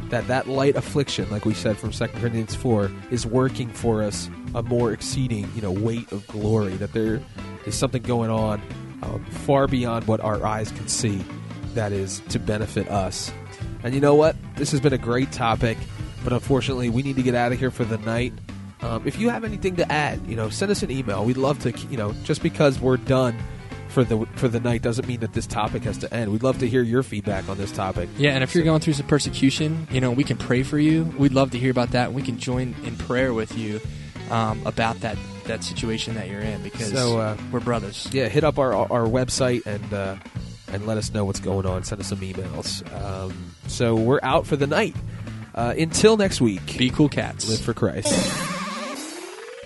that 0.09 0.27
that 0.27 0.47
light 0.47 0.75
affliction, 0.75 1.29
like 1.29 1.45
we 1.45 1.53
said 1.53 1.77
from 1.77 1.91
2 1.91 2.07
Corinthians 2.07 2.55
4, 2.55 2.91
is 3.11 3.25
working 3.25 3.69
for 3.69 4.03
us 4.03 4.29
a 4.53 4.63
more 4.63 4.91
exceeding, 4.91 5.49
you 5.55 5.61
know, 5.61 5.71
weight 5.71 6.11
of 6.11 6.25
glory. 6.27 6.73
That 6.75 6.93
there 6.93 7.21
is 7.65 7.75
something 7.75 8.01
going 8.01 8.29
on 8.29 8.61
um, 9.01 9.23
far 9.25 9.67
beyond 9.67 10.07
what 10.07 10.19
our 10.21 10.45
eyes 10.45 10.71
can 10.71 10.87
see 10.87 11.23
that 11.73 11.91
is 11.91 12.21
to 12.29 12.39
benefit 12.39 12.89
us. 12.89 13.31
And 13.83 13.93
you 13.93 14.01
know 14.01 14.15
what? 14.15 14.35
This 14.55 14.71
has 14.71 14.79
been 14.79 14.93
a 14.93 14.97
great 14.97 15.31
topic, 15.31 15.77
but 16.23 16.33
unfortunately, 16.33 16.89
we 16.89 17.03
need 17.03 17.15
to 17.17 17.23
get 17.23 17.35
out 17.35 17.51
of 17.51 17.59
here 17.59 17.71
for 17.71 17.85
the 17.85 17.97
night. 17.99 18.33
Um, 18.81 19.05
if 19.05 19.19
you 19.19 19.29
have 19.29 19.43
anything 19.43 19.75
to 19.77 19.91
add, 19.91 20.25
you 20.27 20.35
know, 20.35 20.49
send 20.49 20.71
us 20.71 20.83
an 20.83 20.91
email. 20.91 21.25
We'd 21.25 21.37
love 21.37 21.59
to, 21.59 21.71
you 21.87 21.97
know, 21.97 22.13
just 22.23 22.41
because 22.41 22.79
we're 22.79 22.97
done 22.97 23.37
for 23.95 24.03
the 24.03 24.25
for 24.35 24.47
the 24.49 24.59
night 24.59 24.81
doesn't 24.83 25.07
mean 25.07 25.21
that 25.21 25.31
this 25.33 25.47
topic 25.47 25.83
has 25.85 25.97
to 25.99 26.13
end. 26.13 26.31
We'd 26.31 26.43
love 26.43 26.59
to 26.59 26.67
hear 26.67 26.83
your 26.83 27.01
feedback 27.01 27.47
on 27.49 27.57
this 27.57 27.71
topic. 27.71 28.09
Yeah, 28.17 28.31
and 28.31 28.43
if 28.43 28.53
you're 28.53 28.65
going 28.65 28.81
through 28.81 28.93
some 28.93 29.07
persecution, 29.07 29.87
you 29.89 30.01
know, 30.01 30.11
we 30.11 30.23
can 30.25 30.35
pray 30.37 30.63
for 30.63 30.77
you. 30.77 31.05
We'd 31.17 31.31
love 31.33 31.51
to 31.51 31.57
hear 31.57 31.71
about 31.71 31.91
that. 31.91 32.11
We 32.13 32.21
can 32.21 32.37
join 32.37 32.75
in 32.83 32.97
prayer 32.97 33.33
with 33.33 33.57
you 33.57 33.79
um, 34.29 34.61
about 34.67 34.99
that 34.99 35.17
that 35.45 35.63
situation 35.63 36.13
that 36.15 36.27
you're 36.29 36.41
in 36.41 36.61
because 36.61 36.91
So, 36.91 37.19
uh, 37.19 37.37
we're 37.51 37.59
brothers. 37.61 38.07
yeah, 38.11 38.27
hit 38.27 38.43
up 38.43 38.59
our 38.59 38.73
our 38.75 39.05
website 39.07 39.65
and 39.65 39.93
uh, 39.93 40.15
and 40.73 40.85
let 40.85 40.97
us 40.97 41.13
know 41.13 41.23
what's 41.23 41.39
going 41.39 41.65
on. 41.65 41.83
Send 41.85 42.01
us 42.01 42.07
some 42.07 42.19
emails. 42.19 42.83
Um, 43.01 43.33
so 43.67 43.95
we're 43.95 44.19
out 44.23 44.45
for 44.45 44.57
the 44.57 44.67
night. 44.67 44.95
Uh, 45.55 45.73
until 45.77 46.17
next 46.17 46.41
week, 46.41 46.77
Be 46.77 46.89
cool 46.89 47.07
cats. 47.07 47.47
live 47.49 47.61
for 47.61 47.73
Christ. 47.73 48.11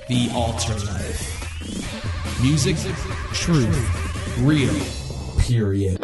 The 0.07 0.29
Altar 0.35 0.73
Life. 0.85 2.41
Music, 2.43 2.75
truth, 3.33 4.08
real, 4.41 4.73
period. 5.39 5.98